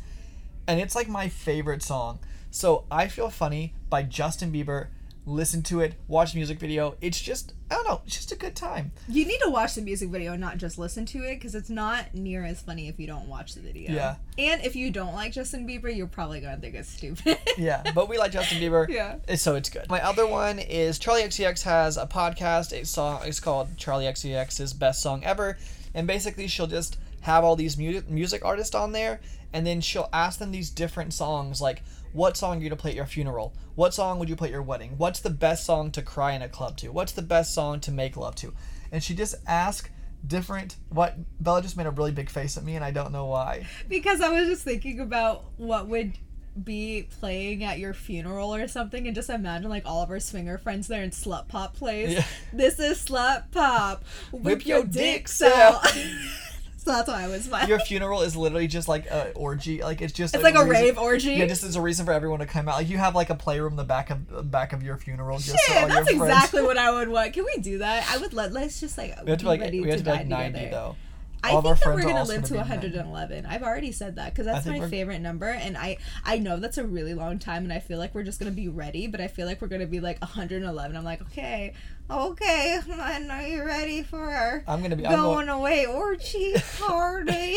and 0.70 0.80
it's 0.80 0.96
like 0.96 1.10
my 1.10 1.28
favorite 1.28 1.82
song. 1.82 2.20
So 2.52 2.86
I 2.92 3.08
Feel 3.08 3.30
Funny 3.32 3.74
by 3.90 4.04
Justin 4.04 4.52
Bieber. 4.52 4.88
Listen 5.26 5.62
to 5.64 5.82
it, 5.82 5.96
watch 6.08 6.32
the 6.32 6.38
music 6.38 6.60
video. 6.60 6.96
It's 7.02 7.20
just, 7.20 7.54
I 7.70 7.76
don't 7.76 7.88
know, 7.88 8.02
it's 8.06 8.16
just 8.16 8.32
a 8.32 8.36
good 8.36 8.56
time. 8.56 8.92
You 9.08 9.26
need 9.26 9.40
to 9.44 9.50
watch 9.50 9.76
the 9.76 9.82
music 9.82 10.10
video 10.10 10.32
and 10.32 10.42
not 10.42 10.58
just 10.58 10.80
listen 10.80 11.06
to 11.08 11.20
it 11.20 11.36
because 11.36 11.54
it's 11.54 11.70
not 11.70 12.14
near 12.16 12.46
as 12.46 12.62
funny 12.62 12.88
if 12.88 13.00
you 13.00 13.06
don't 13.06 13.28
watch 13.28 13.54
the 13.54 13.62
video. 13.62 13.92
Yeah. 13.92 14.16
And 14.38 14.64
if 14.64 14.76
you 14.76 14.90
don't 14.90 15.14
like 15.14 15.34
Justin 15.34 15.68
Bieber, 15.68 15.96
you're 15.96 16.08
probably 16.08 16.40
going 16.40 16.56
to 16.56 16.62
think 16.62 16.76
it's 16.76 16.90
stupid. 16.90 17.38
Yeah, 17.58 17.84
but 17.94 18.08
we 18.08 18.18
like 18.18 18.32
Justin 18.32 18.60
Bieber. 18.60 18.88
Yeah. 18.88 19.18
Eh, 19.28 19.36
so 19.36 19.56
it's 19.56 19.70
good. 19.70 19.90
My 19.90 20.04
other 20.04 20.26
one 20.26 20.60
is 20.60 20.98
Charli 20.98 21.24
XCX 21.24 21.64
has 21.64 21.98
a 21.98 22.08
podcast. 22.08 22.74
It's 22.74 22.90
song 22.90 23.22
it's 23.26 23.40
called 23.40 23.76
Charli 23.76 24.10
XCX's 24.10 24.74
Best 24.74 25.02
Song 25.02 25.24
Ever, 25.24 25.58
and 25.94 26.08
basically 26.08 26.48
she'll 26.48 26.68
just 26.68 26.98
have 27.22 27.44
all 27.44 27.56
these 27.56 27.78
music 27.78 28.10
music 28.10 28.46
artists 28.46 28.74
on 28.74 28.94
there, 28.94 29.20
and 29.54 29.66
then 29.66 29.82
she'll 29.82 30.10
ask 30.14 30.40
them 30.40 30.52
these 30.52 30.70
different 30.70 31.14
songs 31.14 31.62
like. 31.62 31.84
What 32.12 32.38
song 32.38 32.58
are 32.58 32.64
you 32.64 32.70
gonna 32.70 32.82
play 32.82 32.90
at 32.90 32.96
your 32.96 33.06
funeral? 33.06 33.54
What 33.76 33.94
song 33.94 34.18
would 34.18 34.30
you 34.30 34.36
play 34.36 34.48
at 34.48 34.52
your 34.52 34.64
wedding? 34.64 34.96
What's 34.98 35.20
the 35.20 35.30
best 35.30 35.64
song 35.64 35.92
to 35.92 36.02
cry 36.02 36.32
in 36.32 36.42
a 36.42 36.50
club 36.50 36.76
to? 36.78 36.92
What's 36.92 37.12
the 37.12 37.22
best 37.22 37.54
song 37.54 37.80
to 37.82 37.92
make 37.92 38.18
love 38.18 38.34
to? 38.38 38.52
And 38.92 39.04
she 39.04 39.14
just 39.14 39.36
ask 39.46 39.92
different 40.26 40.76
what 40.90 41.18
Bella 41.40 41.62
just 41.62 41.78
made 41.78 41.86
a 41.86 41.92
really 41.92 42.12
big 42.12 42.32
face 42.32 42.58
at 42.58 42.64
me 42.64 42.76
and 42.76 42.84
I 42.84 42.90
don't 42.90 43.12
know 43.12 43.28
why. 43.28 43.68
Because 43.88 44.22
I 44.22 44.30
was 44.30 44.48
just 44.48 44.64
thinking 44.64 45.00
about 45.00 45.46
what 45.58 45.88
would 45.88 46.18
be 46.64 47.08
playing 47.20 47.64
at 47.64 47.80
your 47.80 47.94
funeral 47.94 48.54
or 48.54 48.68
something, 48.68 49.08
and 49.08 49.16
just 49.16 49.30
imagine 49.30 49.70
like 49.70 49.86
all 49.86 50.04
of 50.04 50.10
our 50.10 50.20
swinger 50.20 50.58
friends 50.58 50.88
there 50.88 51.04
and 51.04 51.12
Slut 51.12 51.48
Pop 51.48 51.76
plays. 51.76 52.14
Yeah. 52.14 52.26
This 52.52 52.80
is 52.80 53.04
Slut 53.04 53.52
Pop. 53.52 54.04
Whip, 54.32 54.44
Whip 54.44 54.66
your, 54.66 54.80
your 54.80 54.88
dicks 54.88 55.40
dicks 55.40 55.42
out. 55.42 55.86
so 56.84 56.92
that's 56.92 57.08
why 57.08 57.24
I 57.24 57.28
was 57.28 57.44
smiling. 57.44 57.68
Your 57.70 57.80
funeral 57.80 58.22
is 58.22 58.36
literally 58.36 58.68
just 58.68 58.88
like 58.88 59.06
a 59.08 59.32
orgy. 59.34 59.82
Like 59.84 60.02
it's 60.02 60.14
just 60.14 60.34
it's 60.34 60.44
like 60.44 60.56
a 60.56 60.60
reason- 60.66 60.70
rave 60.86 60.98
orgy. 60.98 61.34
Yeah, 61.34 61.46
just 61.48 61.64
as 61.64 61.76
a 61.76 61.82
reason 61.82 62.06
for 62.06 62.12
everyone 62.14 62.40
to 62.40 62.46
come 62.46 62.68
out. 62.70 62.76
Like 62.78 62.90
you 62.90 62.98
have 62.98 63.16
like 63.16 63.30
a 63.30 63.36
playroom 63.36 63.74
in 63.74 63.78
the 63.78 63.84
back 63.84 64.10
of 64.10 64.28
the 64.30 64.44
back 64.44 64.74
of 64.74 64.82
your 64.84 64.98
funeral. 64.98 65.38
Just 65.40 65.58
Shit, 65.66 65.78
so 65.78 65.88
that's 65.88 66.10
exactly 66.10 66.62
what 66.62 66.78
I 66.78 66.92
would 66.92 67.10
want. 67.10 67.34
Can 67.34 67.46
we 67.46 67.62
do 67.62 67.80
that? 67.80 68.10
I 68.10 68.18
would 68.18 68.34
let. 68.34 68.52
Let's 68.54 68.80
just 68.80 68.98
like 68.98 69.16
We 69.24 69.30
have 69.30 69.40
to 69.40 69.46
be 69.46 69.50
like 69.50 69.62
ready 69.62 69.82
we 69.82 69.90
have 69.90 69.98
to 70.00 70.04
be 70.04 70.10
die 70.10 70.18
like 70.18 70.28
ninety 70.28 70.60
together. 70.60 70.72
though. 70.72 70.96
I 71.42 71.52
All 71.52 71.62
think 71.62 71.80
that 71.80 71.96
we're 71.96 72.02
gonna 72.02 72.24
live 72.26 72.44
to 72.46 72.54
gonna 72.54 72.66
be 72.66 72.70
90. 72.70 72.88
111. 72.98 73.46
I've 73.46 73.64
already 73.64 73.92
said 73.94 74.18
that 74.18 74.34
because 74.34 74.46
that's 74.46 74.66
my 74.66 74.80
we're- 74.80 74.90
favorite 74.90 75.20
number, 75.20 75.48
and 75.48 75.78
I 75.78 75.98
I 76.26 76.38
know 76.38 76.58
that's 76.58 76.78
a 76.78 76.86
really 76.86 77.14
long 77.14 77.40
time, 77.40 77.64
and 77.64 77.72
I 77.72 77.80
feel 77.80 77.98
like 77.98 78.14
we're 78.14 78.24
just 78.24 78.40
gonna 78.40 78.52
be 78.52 78.68
ready, 78.68 79.08
but 79.08 79.22
I 79.22 79.28
feel 79.28 79.48
like 79.48 79.62
we're 79.62 79.70
gonna 79.70 79.88
be 79.88 80.00
like 80.02 80.20
111. 80.22 80.98
I'm 80.98 81.04
like, 81.06 81.22
okay, 81.22 81.74
okay, 82.12 82.80
I 82.94 83.20
know 83.20 83.40
you're 83.40 83.66
ready 83.66 84.04
for 84.04 84.20
our 84.32 84.64
I'm 84.68 84.82
gonna 84.82 84.98
be. 84.98 85.04
Going 85.04 85.16
going, 85.16 85.50
away 85.50 85.86
orgy 85.86 86.56
party. 86.80 87.56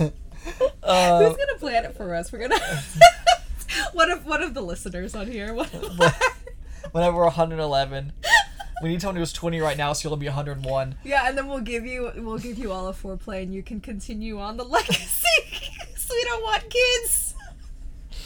uh, 0.82 1.20
Who's 1.28 1.36
gonna 1.36 1.58
plan 1.58 1.84
it 1.84 1.96
for 1.96 2.14
us? 2.14 2.32
We're 2.32 2.40
gonna. 2.48 2.60
What 3.92 4.08
if 4.08 4.24
what 4.24 4.42
if 4.42 4.54
the 4.54 4.62
listeners 4.62 5.14
on 5.14 5.26
here? 5.26 5.52
What 5.54 5.68
Whenever 6.92 7.16
we're 7.16 7.24
111, 7.24 8.12
we 8.82 8.88
need 8.88 9.00
someone 9.00 9.16
who's 9.16 9.32
20 9.32 9.60
right 9.60 9.76
now, 9.76 9.92
so 9.92 10.08
you'll 10.08 10.16
be 10.16 10.26
101. 10.26 10.96
Yeah, 11.04 11.28
and 11.28 11.36
then 11.38 11.48
we'll 11.48 11.60
give 11.60 11.86
you 11.86 12.10
we'll 12.16 12.38
give 12.38 12.58
you 12.58 12.72
all 12.72 12.88
a 12.88 12.92
foreplay, 12.92 13.42
and 13.42 13.54
you 13.54 13.62
can 13.62 13.80
continue 13.80 14.40
on 14.40 14.56
the 14.56 14.64
legacy. 14.76 15.28
so 15.96 16.14
we 16.14 16.24
don't 16.24 16.42
want 16.42 16.64
kids. 16.70 17.34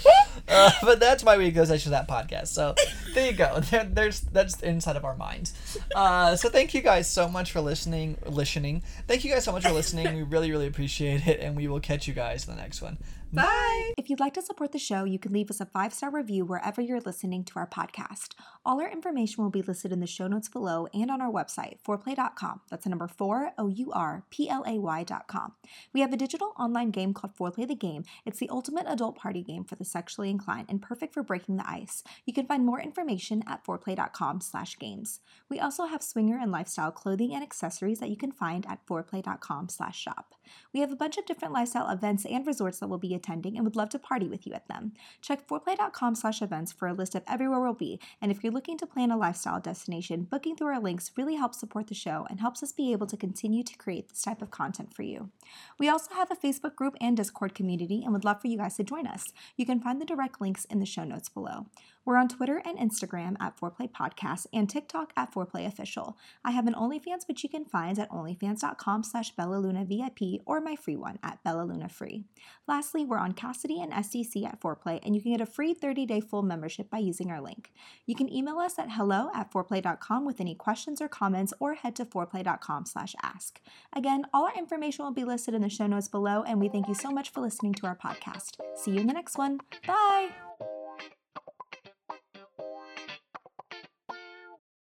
Uh, 0.51 0.71
but 0.81 0.99
that's 0.99 1.23
why 1.23 1.37
we 1.37 1.51
go 1.51 1.67
to 1.67 1.91
that 1.91 2.09
podcast. 2.09 2.47
So 2.49 2.75
there 3.19 3.31
you 3.31 3.37
go. 3.37 3.61
There, 3.69 3.85
there's 3.85 4.21
that's 4.21 4.61
inside 4.63 4.97
of 4.97 5.05
our 5.05 5.17
minds. 5.17 5.79
Uh, 5.95 6.37
so 6.37 6.49
thank 6.49 6.75
you 6.75 6.81
guys 6.81 7.09
so 7.09 7.29
much 7.29 7.53
for 7.53 7.61
listening. 7.61 8.17
Listening. 8.25 8.83
Thank 9.07 9.25
you 9.25 9.33
guys 9.33 9.45
so 9.45 9.53
much 9.53 9.65
for 9.65 9.73
listening. 9.73 10.15
We 10.15 10.23
really 10.23 10.51
really 10.51 10.67
appreciate 10.67 11.27
it, 11.27 11.41
and 11.41 11.57
we 11.57 11.69
will 11.69 11.81
catch 11.81 12.09
you 12.09 12.15
guys 12.15 12.47
in 12.47 12.55
the 12.55 12.61
next 12.61 12.81
one. 12.81 12.99
Bye. 13.31 13.93
If 13.99 14.09
you'd 14.09 14.21
like 14.21 14.33
to 14.35 14.43
support 14.43 14.73
the 14.73 14.79
show, 14.79 15.05
you 15.05 15.19
can 15.19 15.35
leave 15.35 15.51
us 15.51 15.61
a 15.61 15.67
five 15.67 15.93
star 15.93 16.11
review 16.11 16.47
wherever 16.47 16.81
you're 16.81 17.01
listening 17.01 17.45
to 17.45 17.59
our 17.59 17.67
podcast. 17.67 18.29
All 18.65 18.81
our 18.81 18.91
information 18.91 19.45
will 19.45 19.51
be 19.51 19.61
listed 19.61 19.93
in 19.93 20.01
the 20.01 20.07
show 20.07 20.29
notes 20.29 20.49
below 20.49 20.89
and 20.95 21.11
on 21.11 21.21
our 21.21 21.31
website, 21.31 21.77
fourplay.com. 21.87 22.63
That's 22.71 22.85
the 22.85 22.91
number 22.91 23.07
four, 23.07 23.53
O 23.59 23.69
U 23.69 23.93
R 23.93 24.25
P 24.31 24.49
L 24.49 24.65
A 24.67 24.79
Y.com. 24.79 25.53
We 25.93 26.01
have 26.01 26.13
a 26.13 26.17
digital 26.17 26.53
online 26.59 26.91
game 26.91 27.13
called 27.13 27.37
Foreplay 27.37 27.69
the 27.69 27.75
Game. 27.75 28.05
It's 28.25 28.39
the 28.39 28.49
ultimate 28.49 28.87
adult 28.89 29.17
party 29.17 29.43
game 29.43 29.65
for 29.65 29.75
the 29.75 29.85
sexually 29.85 30.31
inclined 30.31 30.69
and 30.71 30.81
perfect 30.81 31.13
for 31.13 31.23
breaking 31.23 31.59
the 31.59 31.69
ice. 31.69 32.03
You 32.25 32.33
can 32.33 32.47
find 32.47 32.65
more 32.65 32.81
information 32.81 33.08
at 33.11 33.65
foreplay.com 33.65 34.41
slash 34.41 34.79
games. 34.79 35.21
We 35.49 35.59
also 35.59 35.87
have 35.87 36.03
swinger 36.03 36.39
and 36.39 36.53
lifestyle 36.53 36.91
clothing 36.91 37.35
and 37.35 37.43
accessories 37.43 38.01
that 38.01 38.11
you 38.11 38.17
can 38.17 38.33
find 38.33 38.67
at 38.69 38.87
foreplay.com 38.87 39.71
slash 39.71 39.99
shop. 39.99 40.35
We 40.73 40.81
have 40.81 40.93
a 40.93 40.97
bunch 40.97 41.17
of 41.17 41.27
different 41.27 41.55
lifestyle 41.55 41.89
events 41.91 42.27
and 42.27 42.47
resorts 42.47 42.79
that 42.79 42.89
we'll 42.89 42.99
be 42.99 43.15
attending 43.15 43.57
and 43.57 43.65
would 43.65 43.77
love 43.77 43.89
to 43.91 43.99
party 43.99 44.29
with 44.29 44.47
you 44.47 44.53
at 44.53 44.69
them. 44.69 44.93
Check 45.23 45.49
foreplay.com 45.49 46.15
slash 46.15 46.43
events 46.43 46.73
for 46.73 46.89
a 46.89 46.93
list 46.93 47.15
of 47.15 47.23
everywhere 47.27 47.61
we'll 47.61 47.75
be, 47.75 47.99
and 48.21 48.31
if 48.31 48.43
you're 48.43 48.53
looking 48.53 48.77
to 48.79 48.87
plan 48.87 49.11
a 49.11 49.17
lifestyle 49.17 49.61
destination, 49.61 50.25
booking 50.25 50.57
through 50.57 50.69
our 50.69 50.81
links 50.81 51.13
really 51.17 51.37
helps 51.37 51.59
support 51.59 51.87
the 51.87 51.95
show 51.95 52.27
and 52.29 52.41
helps 52.41 52.63
us 52.63 52.73
be 52.73 52.93
able 52.93 53.07
to 53.07 53.17
continue 53.17 53.63
to 53.63 53.77
create 53.77 54.09
this 54.09 54.23
type 54.23 54.43
of 54.43 54.51
content 54.51 54.95
for 54.95 55.03
you. 55.03 55.31
We 55.79 55.89
also 55.89 56.15
have 56.15 56.31
a 56.31 56.37
Facebook 56.37 56.77
group 56.77 56.95
and 57.01 57.17
Discord 57.17 57.55
community 57.55 58.03
and 58.05 58.13
would 58.13 58.25
love 58.25 58.41
for 58.41 58.49
you 58.49 58.59
guys 58.59 58.77
to 58.77 58.85
join 58.85 59.07
us. 59.07 59.33
You 59.57 59.67
can 59.67 59.81
find 59.81 60.01
the 60.01 60.07
direct 60.07 60.41
links 60.41 60.65
in 60.67 60.81
the 60.81 60.87
show 60.87 61.05
notes 61.05 61.29
below. 61.29 61.67
We're 62.09 62.17
on 62.17 62.29
Twitter 62.29 62.63
and 62.65 62.79
Instagram 62.79 63.37
at 63.39 63.61
Foreplay 63.61 63.93
Podcast 63.93 64.47
and 64.51 64.67
TikTok 64.67 65.13
at 65.15 65.31
Foreplay 65.31 65.67
Official. 65.67 66.17
I 66.43 66.53
have 66.53 66.67
an 66.67 66.73
OnlyFans 66.73 67.29
which 67.29 67.43
you 67.43 67.51
can 67.51 67.67
find 67.67 67.99
at 67.99 68.11
onlyfans.com 68.11 69.03
slash 69.03 69.35
bellalunavip 69.35 70.41
or 70.47 70.63
my 70.63 70.75
free 70.75 70.97
one 70.97 71.19
at 71.23 71.45
bellalunafree. 71.45 72.25
Lastly, 72.67 73.05
we're 73.05 73.19
on 73.19 73.35
Kasidie 73.35 73.83
and 73.83 73.93
SDC 73.93 74.47
at 74.47 74.59
Foreplay 74.59 75.01
and 75.03 75.15
you 75.15 75.21
can 75.21 75.33
get 75.33 75.43
a 75.43 75.45
free 75.45 75.75
30-day 75.75 76.23
full 76.23 76.41
membership 76.41 76.89
by 76.89 76.97
using 76.97 77.31
our 77.31 77.43
link. 77.43 77.73
You 78.07 78.15
can 78.15 78.33
email 78.33 78.57
us 78.57 78.79
at 78.79 78.93
hello 78.93 79.31
at 79.35 79.53
foreplay.com 79.53 80.25
with 80.25 80.41
any 80.41 80.55
questions 80.55 81.03
or 81.03 81.09
comments 81.09 81.53
or 81.61 81.75
head 81.75 81.95
to 81.97 82.07
foreplay.com 82.07 82.87
slash 82.87 83.15
ask. 83.23 83.61
Again, 83.93 84.25
all 84.33 84.47
our 84.47 84.57
information 84.57 85.05
will 85.05 85.13
be 85.13 85.25
listed 85.25 85.53
in 85.53 85.61
the 85.61 85.69
show 85.69 85.87
notes 85.87 86.09
below 86.09 86.43
and 86.43 86.59
we 86.59 86.71
thank 86.71 86.89
you 86.89 86.95
so 86.95 87.11
much 87.11 87.29
for 87.29 87.43
listening 87.43 87.75
to 87.75 87.87
our 87.87 87.97
podcast. 87.97 88.57
See 88.77 88.93
you 88.93 89.01
in 89.01 89.09
the 89.09 89.13
next 89.13 89.37
one. 89.37 89.61
Bye! 89.87 90.31